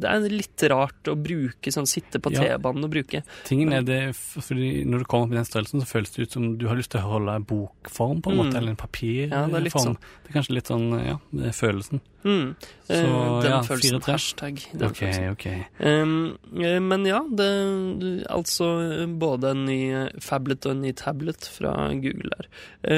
det 0.04 0.10
er 0.10 0.26
litt 0.34 0.64
rart 0.72 1.10
å 1.10 1.14
bruke, 1.18 1.72
sånn 1.74 1.88
sitte 1.88 2.20
på 2.22 2.32
T-banen 2.34 2.84
og 2.86 2.92
bruke. 2.92 3.22
Tingen 3.48 3.72
er 3.76 3.84
det, 3.86 4.00
fordi 4.16 4.84
Når 4.88 4.98
du 5.04 5.08
kommer 5.08 5.28
opp 5.28 5.34
i 5.34 5.38
den 5.38 5.48
størrelsen, 5.48 5.80
så 5.84 5.88
føles 5.88 6.10
det 6.14 6.26
ut 6.26 6.32
som 6.36 6.50
du 6.60 6.66
har 6.70 6.76
lyst 6.78 6.90
til 6.94 7.00
å 7.02 7.12
holde 7.14 7.38
bokform, 7.48 8.20
på 8.24 8.30
en 8.30 8.34
Mm. 8.34 8.40
måte, 8.42 8.56
eller 8.58 8.70
en 8.74 8.76
papirform. 8.80 9.30
Ja, 9.54 9.60
det 9.60 9.72
sånn. 9.74 9.96
Det 10.24 10.30
er 10.30 10.34
kanskje 10.40 10.54
litt 10.56 10.63
sånn, 10.70 10.90
ja, 11.04 11.18
følelsen. 11.52 12.00
Mm. 12.24 12.54
Eh, 12.88 13.02
Så, 13.04 13.08
den 13.44 13.50
ja, 13.52 13.58
følelsen. 13.66 13.98
4-3. 14.00 14.12
Hashtag. 14.14 14.60
Den 14.72 14.86
Ok, 14.88 14.96
følelsen. 14.96 15.26
ok. 15.34 15.44
Um, 15.84 16.38
eh, 16.64 16.78
men 16.80 17.04
ja, 17.04 17.18
det 17.28 17.48
altså 18.32 18.68
eh, 18.80 19.06
både 19.20 19.50
en 19.52 19.64
ny 19.68 19.76
eh, 19.92 20.08
Fablet 20.24 20.64
og 20.64 20.72
en 20.72 20.80
ny 20.86 20.92
tablet 20.96 21.44
fra 21.52 21.74
Google 22.00 22.32
der. 22.32 22.48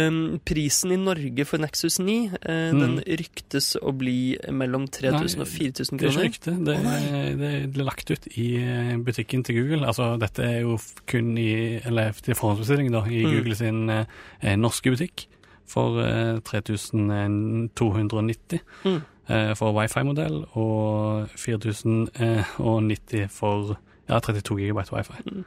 Um, 0.07 0.38
prisen 0.46 0.94
i 0.94 1.00
Norge 1.00 1.44
for 1.48 1.59
Nexus 1.59 1.98
9 1.98 2.16
eh, 2.40 2.70
Mm. 2.70 2.79
den 2.81 2.96
ryktes 3.18 3.72
å 3.83 3.90
bli 3.98 4.37
mellom 4.50 4.87
3000 4.88 5.42
og 5.42 5.48
4000 5.50 5.98
kroner. 5.98 6.14
Det 6.14 6.22
er 6.22 6.31
ikke 6.31 6.31
rykte. 6.31 6.57
Det, 6.64 6.79
Å, 6.79 7.38
det 7.42 7.52
ble 7.74 7.85
lagt 7.90 8.11
ut 8.14 8.26
i 8.38 8.48
eh, 8.62 8.96
butikken 9.02 9.42
til 9.46 9.59
Google. 9.61 9.87
Altså, 9.90 10.12
dette 10.22 10.42
er 10.46 10.61
jo 10.62 10.79
kun 11.07 11.35
i 11.38 11.81
Eller 11.85 12.12
til 12.22 12.35
forhåndsbestilling, 12.38 12.92
da, 12.94 13.02
i 13.11 13.24
Mm. 13.26 13.33
Google 13.35 13.55
sin 13.59 13.88
eh, 13.90 14.05
eh, 14.42 14.55
norske 14.57 14.90
butikk 14.94 15.26
for 15.66 16.00
eh, 16.00 16.38
3290 16.44 18.61
Mm. 18.85 19.00
eh, 19.29 19.55
for 19.57 19.72
wifi-modell, 19.72 20.44
og 20.52 21.29
4090 21.37 23.26
for 23.31 23.79
ja, 24.06 24.20
32 24.22 24.60
gigabyte 24.60 24.94
wifi. 24.94 25.42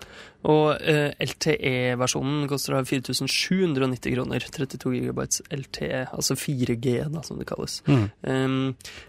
Og 0.50 0.82
eh, 0.84 1.14
LTE-versjonen 1.24 2.48
koster 2.52 2.76
4790 2.84 4.16
kroner. 4.16 4.44
32 4.56 4.92
gigabytes 4.98 5.42
LTE, 5.48 6.02
altså 6.16 6.36
4G, 6.40 6.96
da, 7.14 7.24
som 7.24 7.40
det 7.40 7.48
kalles. 7.48 7.80
Mm. 7.88 8.06
Um, 8.28 8.58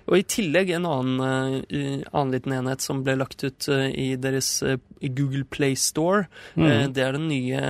og 0.06 0.18
i 0.20 0.26
tillegg 0.36 0.70
en 0.76 0.86
annen, 0.90 1.64
uh, 1.66 2.06
annen 2.12 2.34
liten 2.34 2.54
enhet 2.60 2.84
som 2.84 3.02
ble 3.06 3.16
lagt 3.18 3.42
ut 3.42 3.70
uh, 3.70 3.88
i 3.90 4.14
deres 4.22 4.52
uh, 4.62 4.78
Google 5.02 5.42
Play 5.50 5.74
Store. 5.78 6.28
Mm. 6.54 6.94
Det 6.94 7.04
er 7.04 7.16
den 7.16 7.28
nye 7.30 7.60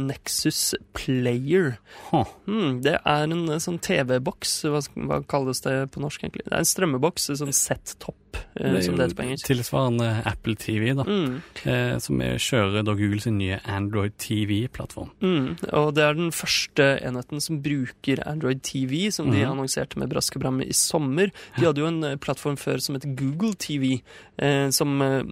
Nexus 0.00 0.74
Player. 0.96 1.74
Huh. 2.10 2.28
Hmm, 2.46 2.78
det 2.84 2.96
er 3.00 3.24
en 3.26 3.48
sånn 3.60 3.80
TV-boks. 3.82 4.60
Hva, 4.70 4.82
hva 5.08 5.20
kalles 5.28 5.64
det 5.66 5.74
på 5.94 6.02
norsk, 6.02 6.24
egentlig? 6.24 6.46
Det 6.46 6.54
er 6.54 6.62
en 6.62 6.70
strømmeboks, 6.70 7.28
en 7.32 7.40
sånn 7.42 7.56
set-top, 7.56 8.29
eh, 8.56 8.80
som 8.80 8.96
det 8.96 9.08
heter 9.10 9.16
på 9.16 9.22
engelsk. 9.26 9.46
tilsvarende 9.46 10.22
Apple 10.26 10.54
TV, 10.56 10.94
da, 10.94 11.04
Mm, 11.04 11.42
eh, 11.64 11.98
som 11.98 12.20
er, 12.20 12.34
kjører 12.38 12.84
da 12.84 12.92
Google 12.94 13.20
sin 13.20 13.38
nye 13.38 13.60
Android 13.66 14.12
TV-plattform. 14.18 15.10
mm, 15.20 15.56
og 15.72 15.94
det 15.94 16.04
er 16.04 16.14
den 16.14 16.30
første 16.30 17.00
enheten 17.02 17.40
som 17.40 17.60
bruker 17.62 18.22
Android 18.26 18.62
TV, 18.62 19.10
som 19.10 19.30
de 19.30 19.38
Mhm. 19.44 19.50
annonserte 19.52 19.96
med 19.98 20.08
brask 20.10 20.36
og 20.36 20.42
bram 20.42 20.60
i 20.60 20.72
sommer. 20.72 21.30
De 21.58 21.64
hadde 21.66 21.78
jo 21.78 21.86
en 21.86 22.04
eh, 22.04 22.16
plattform 22.16 22.56
før 22.56 22.80
som 22.80 22.94
het 22.94 23.04
Google 23.16 23.54
TV, 23.54 24.02
eh, 24.38 24.70
som 24.70 25.00
eh, 25.02 25.22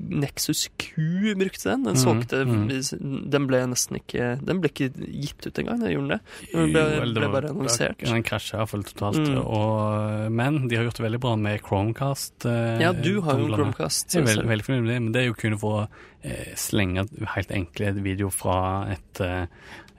Nexus 0.00 0.68
Q 0.78 1.34
brukte 1.36 1.64
den. 1.70 1.84
Den 1.84 1.94
Mhm, 1.94 1.96
solgte 1.96 3.30
Den 3.30 3.46
ble 3.46 3.66
nesten 3.66 3.96
ikke 4.00 4.44
Den 4.44 4.60
ble 4.60 4.68
ikke 4.70 4.90
gitt 4.96 5.46
ut 5.46 5.54
engang, 5.58 5.80
gjorde 5.80 6.08
den 6.08 6.08
det? 6.08 6.20
Den 6.52 6.72
ble, 6.72 6.82
Jo, 7.06 7.12
ble 7.14 7.28
bare 7.32 7.48
annonsert. 7.50 7.98
Den 7.98 8.22
krasja 8.22 8.58
iallfall 8.58 8.82
totalt. 8.84 9.16
Mm. 9.28 9.38
Og, 9.46 10.32
men 10.32 10.68
de 10.68 10.76
har 10.76 10.84
gjort 10.84 10.96
det 10.96 11.04
veldig 11.06 11.20
bra 11.20 11.36
med 11.36 11.60
Chromecast. 11.62 12.07
Eh, 12.46 12.80
Ja, 12.80 12.92
du 12.92 13.20
har 13.20 13.38
jo 13.38 13.46
en. 13.48 13.54
Chromecast. 13.54 14.14
Jeg 14.14 14.22
er 14.22 14.30
veldig, 14.34 14.48
veldig 14.48 14.64
fornøyd 14.68 14.82
med 14.86 14.92
det, 14.94 15.02
men 15.02 15.12
det 15.12 15.20
er 15.22 15.26
jo 15.30 15.34
kun 15.34 15.58
for 15.58 15.82
å 15.82 15.88
eh, 16.24 16.54
slenge 16.56 17.08
helt 17.34 17.50
enkle 17.50 17.92
video 18.02 18.30
fra 18.30 18.88
et, 18.90 19.20
eh, 19.20 19.46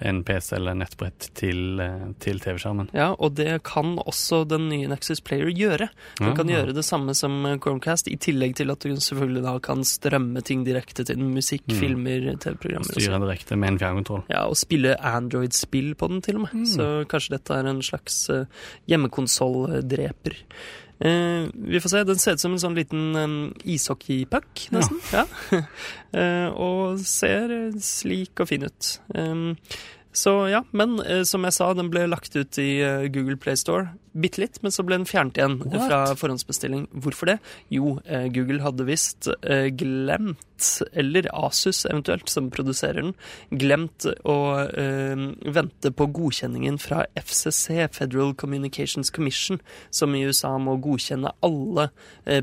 en 0.01 0.21
PC 0.23 0.53
eller 0.55 0.75
nettbrett 0.79 1.25
til, 1.35 1.75
til 2.23 2.37
TV-skjermen. 2.39 2.87
Ja, 2.95 3.09
og 3.19 3.33
det 3.35 3.57
kan 3.67 3.97
også 3.99 4.45
den 4.47 4.69
nye 4.69 4.87
Nexus 4.87 5.19
Player 5.19 5.49
gjøre. 5.51 5.89
Den 6.17 6.29
Ja. 6.29 6.35
kan 6.35 6.47
gjøre 6.47 6.73
det 6.73 6.85
samme 6.87 7.11
som 7.13 7.43
Chromecast, 7.59 8.07
i 8.07 8.15
tillegg 8.15 8.55
til 8.55 8.71
at 8.71 8.79
du 8.79 8.93
selvfølgelig 8.95 9.43
da 9.43 9.57
kan 9.59 9.83
strømme 9.83 10.41
ting 10.41 10.63
direkte 10.63 11.03
til 11.05 11.17
den. 11.19 11.33
Musikk, 11.35 11.67
Mm. 11.67 11.79
filmer, 11.81 12.37
TV-programmer 12.39 12.87
og 12.87 12.95
Styre 12.95 13.11
sånn. 13.11 13.27
direkte 13.27 13.57
med 13.59 13.67
en 13.73 13.79
fjernkontroll. 13.79 14.23
Ja, 14.29 14.45
og 14.47 14.55
spille 14.55 14.95
Android-spill 15.03 15.95
på 15.95 16.07
den 16.07 16.21
til 16.21 16.35
og 16.35 16.41
med. 16.47 16.53
Mm. 16.53 16.65
Så 16.65 17.05
kanskje 17.05 17.29
dette 17.35 17.51
er 17.59 17.67
en 17.67 17.81
slags 17.81 18.29
hjemmekonsolldreper. 18.87 20.35
Eh, 20.99 21.47
vi 21.53 21.79
får 21.79 21.89
se. 21.89 22.03
Den 22.03 22.19
ser 22.19 22.35
ut 22.35 22.43
som 22.43 22.55
en 22.55 22.61
sånn 22.61 22.75
liten 22.75 23.15
um, 23.15 23.37
ishockeypuck, 23.63 24.67
nesten. 24.75 24.99
Ja. 25.15 25.27
Eh, 26.09 26.47
og 26.57 27.03
ser 27.05 27.51
eh, 27.53 27.75
slik 27.85 28.41
og 28.41 28.47
fin 28.49 28.63
ut. 28.65 28.87
Eh, 29.13 29.51
så 30.09 30.31
ja, 30.49 30.63
men 30.73 30.95
eh, 31.03 31.21
som 31.21 31.45
jeg 31.45 31.53
sa, 31.53 31.67
den 31.77 31.91
ble 31.93 32.07
lagt 32.09 32.33
ut 32.33 32.57
i 32.57 32.79
eh, 32.81 33.05
Google 33.13 33.37
Play 33.37 33.59
Store. 33.61 33.91
Bitte 34.19 34.41
litt, 34.41 34.59
men 34.65 34.73
så 34.73 34.83
ble 34.83 34.97
den 34.99 35.07
fjernet 35.07 35.37
igjen 35.39 35.57
What? 35.63 35.85
fra 35.87 35.99
forhåndsbestilling. 36.19 36.87
Hvorfor 37.03 37.29
det? 37.31 37.37
Jo, 37.71 37.97
eh, 38.05 38.27
Google 38.33 38.63
hadde 38.63 38.87
visst 38.87 39.29
eh, 39.29 39.69
glemt, 39.71 40.39
eller 40.91 41.29
Asus 41.31 41.85
eventuelt, 41.87 42.27
som 42.31 42.49
produserer 42.51 42.99
den, 42.99 43.13
glemt 43.61 44.07
å 44.27 44.37
eh, 44.67 45.23
vente 45.55 45.91
på 45.95 46.09
godkjenningen 46.17 46.79
fra 46.81 47.05
FCC, 47.19 47.87
Federal 47.95 48.33
Communications 48.39 49.13
Commission, 49.15 49.61
som 49.89 50.15
i 50.15 50.25
USA 50.27 50.55
må 50.59 50.75
godkjenne 50.83 51.31
alle 51.45 51.89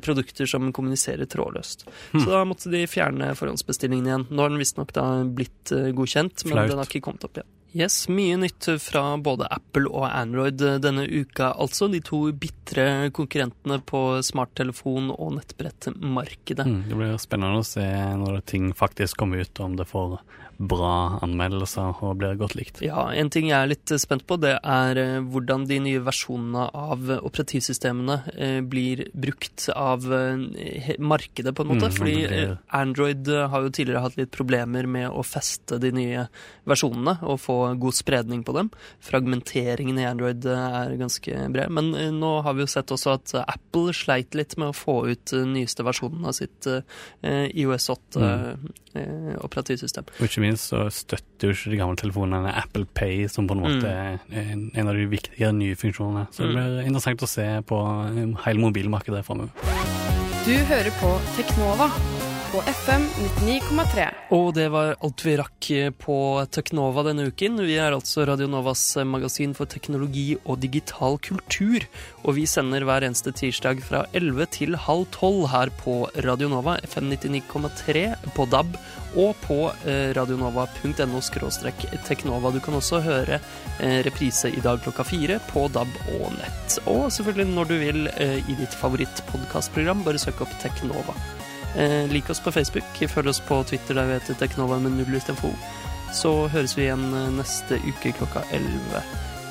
produkter 0.03 0.49
som 0.49 0.71
kommuniserer 0.75 1.29
trådløst. 1.31 1.85
Hmm. 2.13 2.23
Så 2.23 2.31
da 2.31 2.45
måtte 2.49 2.73
de 2.73 2.87
fjerne 2.91 3.35
forhåndsbestillingen 3.39 4.09
igjen. 4.09 4.27
Nå 4.31 4.47
har 4.47 4.55
den 4.55 4.63
visstnok 4.63 4.95
blitt 5.37 5.75
godkjent, 5.97 6.47
men 6.47 6.57
Flaut. 6.57 6.73
den 6.73 6.81
har 6.81 6.91
ikke 6.91 7.05
kommet 7.05 7.29
opp 7.29 7.39
igjen. 7.39 7.53
Yes, 7.77 8.07
mye 8.09 8.39
nytt 8.41 8.71
fra 8.81 9.03
både 9.21 9.49
Apple 9.53 9.91
og 9.91 10.07
Android 10.09 10.63
denne 10.81 11.05
uka, 11.05 11.51
altså. 11.53 11.91
De 11.93 12.01
to 12.05 12.23
bitre 12.33 13.11
konkurrentene 13.17 13.83
på 13.85 14.01
smarttelefon- 14.25 15.13
og 15.13 15.35
nettbrettmarkedet. 15.37 16.65
Mm, 16.65 16.81
det 16.89 16.97
blir 16.97 17.21
spennende 17.21 17.61
å 17.61 17.69
se 17.69 17.85
når 18.17 18.41
ting 18.49 18.73
faktisk 18.77 19.21
kommer 19.21 19.45
ut, 19.45 19.61
om 19.61 19.77
det 19.77 19.89
får 19.91 20.17
bra 20.57 21.19
anmeldelser 21.25 22.01
og 22.05 22.17
blir 22.21 22.37
godt 22.41 22.57
likt. 22.57 22.81
Ja, 22.85 23.07
en 23.13 23.29
ting 23.33 23.51
jeg 23.51 23.57
er 23.59 23.69
litt 23.69 23.93
spent 24.01 24.25
på, 24.29 24.39
det 24.41 24.55
er 24.57 25.01
eh, 25.01 25.19
hvordan 25.21 25.67
de 25.69 25.79
nye 25.85 26.03
versjonene 26.05 26.69
av 26.73 27.11
operativsystemene 27.19 28.17
eh, 28.33 28.59
blir 28.65 29.07
brukt 29.13 29.69
av 29.75 30.07
eh, 30.17 30.95
markedet, 30.99 31.53
på 31.57 31.65
en 31.65 31.73
måte. 31.75 31.91
Mm, 31.91 31.97
Fordi 31.99 32.17
Android 32.77 33.29
har 33.53 33.67
jo 33.67 33.73
tidligere 33.73 34.05
hatt 34.07 34.19
litt 34.21 34.33
problemer 34.35 34.89
med 34.89 35.11
å 35.11 35.25
feste 35.27 35.81
de 35.83 35.93
nye 35.97 36.27
versjonene 36.69 37.19
og 37.27 37.41
få 37.43 37.59
god 37.75 37.95
spredning 37.95 38.45
på 38.47 38.53
dem. 38.55 38.71
Fragmenteringen 39.01 39.99
i 39.99 40.05
Android 40.07 40.45
eh, 40.47 40.77
er 40.83 40.97
ganske 41.01 41.35
bred. 41.53 41.71
Men 41.71 41.95
eh, 41.95 42.11
nå 42.15 42.43
har 42.47 42.55
vi 42.55 42.63
jo 42.65 42.71
sett 42.71 42.93
også 42.95 43.15
at 43.17 43.35
eh, 43.35 43.45
Apple 43.49 43.93
sleit 43.97 44.35
litt 44.39 44.57
med 44.57 44.71
å 44.71 44.77
få 44.77 45.07
ut 45.11 45.25
den 45.33 45.53
nyeste 45.57 45.83
versjonen 45.87 46.25
av 46.27 46.33
sitt 46.39 46.67
IOS 47.25 47.91
8 47.91 48.33
Mm. 48.97 49.35
operativsystem. 49.45 50.07
Og 50.17 50.25
ikke 50.25 50.41
minst 50.41 50.71
så 50.71 50.87
støtter 50.89 51.51
jo 51.51 51.53
ikke 51.53 51.73
de 51.75 51.77
gamle 51.77 51.99
telefonene 52.01 52.53
Apple 52.57 52.87
Pay, 52.97 53.27
som 53.29 53.45
på 53.47 53.53
en 53.53 53.61
måte 53.61 53.91
er 53.91 54.17
en, 54.33 54.89
av 54.89 54.95
de 54.97 55.05
viktigere 55.13 55.53
nye 55.53 55.77
funksjonene. 55.77 56.27
Så 56.33 56.47
det 56.47 56.49
Mm. 56.49 56.57
blir 56.57 56.87
interessant 56.87 57.21
å 57.21 57.29
se 57.29 57.45
på 57.69 57.77
hele 58.47 58.59
mobilmarkedet 58.65 59.21
framover. 59.27 59.51
Du 60.47 60.55
hører 60.71 60.91
på 61.01 61.13
Teknova 61.37 61.91
FM 62.65 63.05
99,3. 63.43 64.07
Og 64.33 64.53
det 64.57 64.67
var 64.73 64.95
alt 65.05 65.23
vi 65.27 65.35
rakk 65.39 65.69
på 66.01 66.17
Teknova 66.55 67.03
denne 67.07 67.27
uken. 67.29 67.59
Vi 67.67 67.77
er 67.81 67.93
altså 67.93 68.25
Radio 68.29 68.49
Novas 68.51 68.83
magasin 69.05 69.53
for 69.57 69.69
teknologi 69.69 70.39
og 70.45 70.61
digital 70.63 71.19
kultur. 71.23 71.85
Og 72.25 72.37
vi 72.39 72.47
sender 72.49 72.87
hver 72.87 73.07
eneste 73.07 73.35
tirsdag 73.37 73.83
fra 73.85 74.05
11 74.17 74.49
til 74.57 74.79
halv 74.87 75.07
12 75.15 75.47
her 75.53 75.73
på 75.83 75.99
Radio 76.27 76.51
Nova, 76.53 76.79
FM 76.87 77.13
99,3 77.15 78.07
på 78.37 78.49
DAB 78.53 78.77
og 79.17 79.33
på 79.45 79.61
eh, 79.89 80.13
radionova.no 80.17 81.23
teknova. 82.07 82.53
Du 82.53 82.61
kan 82.65 82.77
også 82.77 83.01
høre 83.05 83.41
eh, 83.81 84.03
reprise 84.07 84.53
i 84.53 84.63
dag 84.65 84.83
klokka 84.85 85.07
fire 85.09 85.41
på 85.53 85.69
DAB 85.73 85.97
og 86.19 86.29
nett. 86.37 86.79
Og 86.87 87.09
selvfølgelig 87.13 87.53
når 87.55 87.73
du 87.73 87.81
vil 87.81 88.07
eh, 88.17 88.39
i 88.45 88.61
ditt 88.61 88.77
favorittpodkastprogram, 88.77 90.05
bare 90.07 90.23
søk 90.23 90.45
opp 90.45 90.55
Teknova. 90.63 91.17
Eh, 91.77 92.09
lik 92.09 92.31
oss 92.31 92.41
på 92.41 92.53
Facebook, 92.53 93.09
følg 93.09 93.29
oss 93.29 93.41
på 93.41 93.61
Twitter 93.69 93.99
der 93.99 94.09
vi 94.09 94.17
heter 94.17 94.39
Teknova 94.41 94.79
med 94.81 94.97
null 94.97 95.19
istedenfor 95.19 95.53
O. 95.53 95.73
Så 96.17 96.33
høres 96.49 96.77
vi 96.79 96.87
igjen 96.87 97.11
eh, 97.13 97.31
neste 97.37 97.81
uke 97.85 98.15
klokka 98.17 98.47
11. 98.57 99.03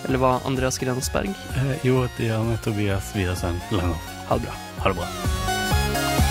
Eller 0.06 0.22
hva, 0.22 0.40
Andreas 0.46 0.80
Grensberg? 0.82 1.34
Eh, 1.58 1.76
jo, 1.86 2.02
vi 2.18 2.32
Tobias 2.66 3.14
Widersen 3.16 3.62
Langhoff. 3.72 4.14
Ha 4.30 4.40
det 4.40 4.50
bra. 4.50 4.62
Ha 4.82 4.90
det 4.90 4.98
bra. 5.04 6.25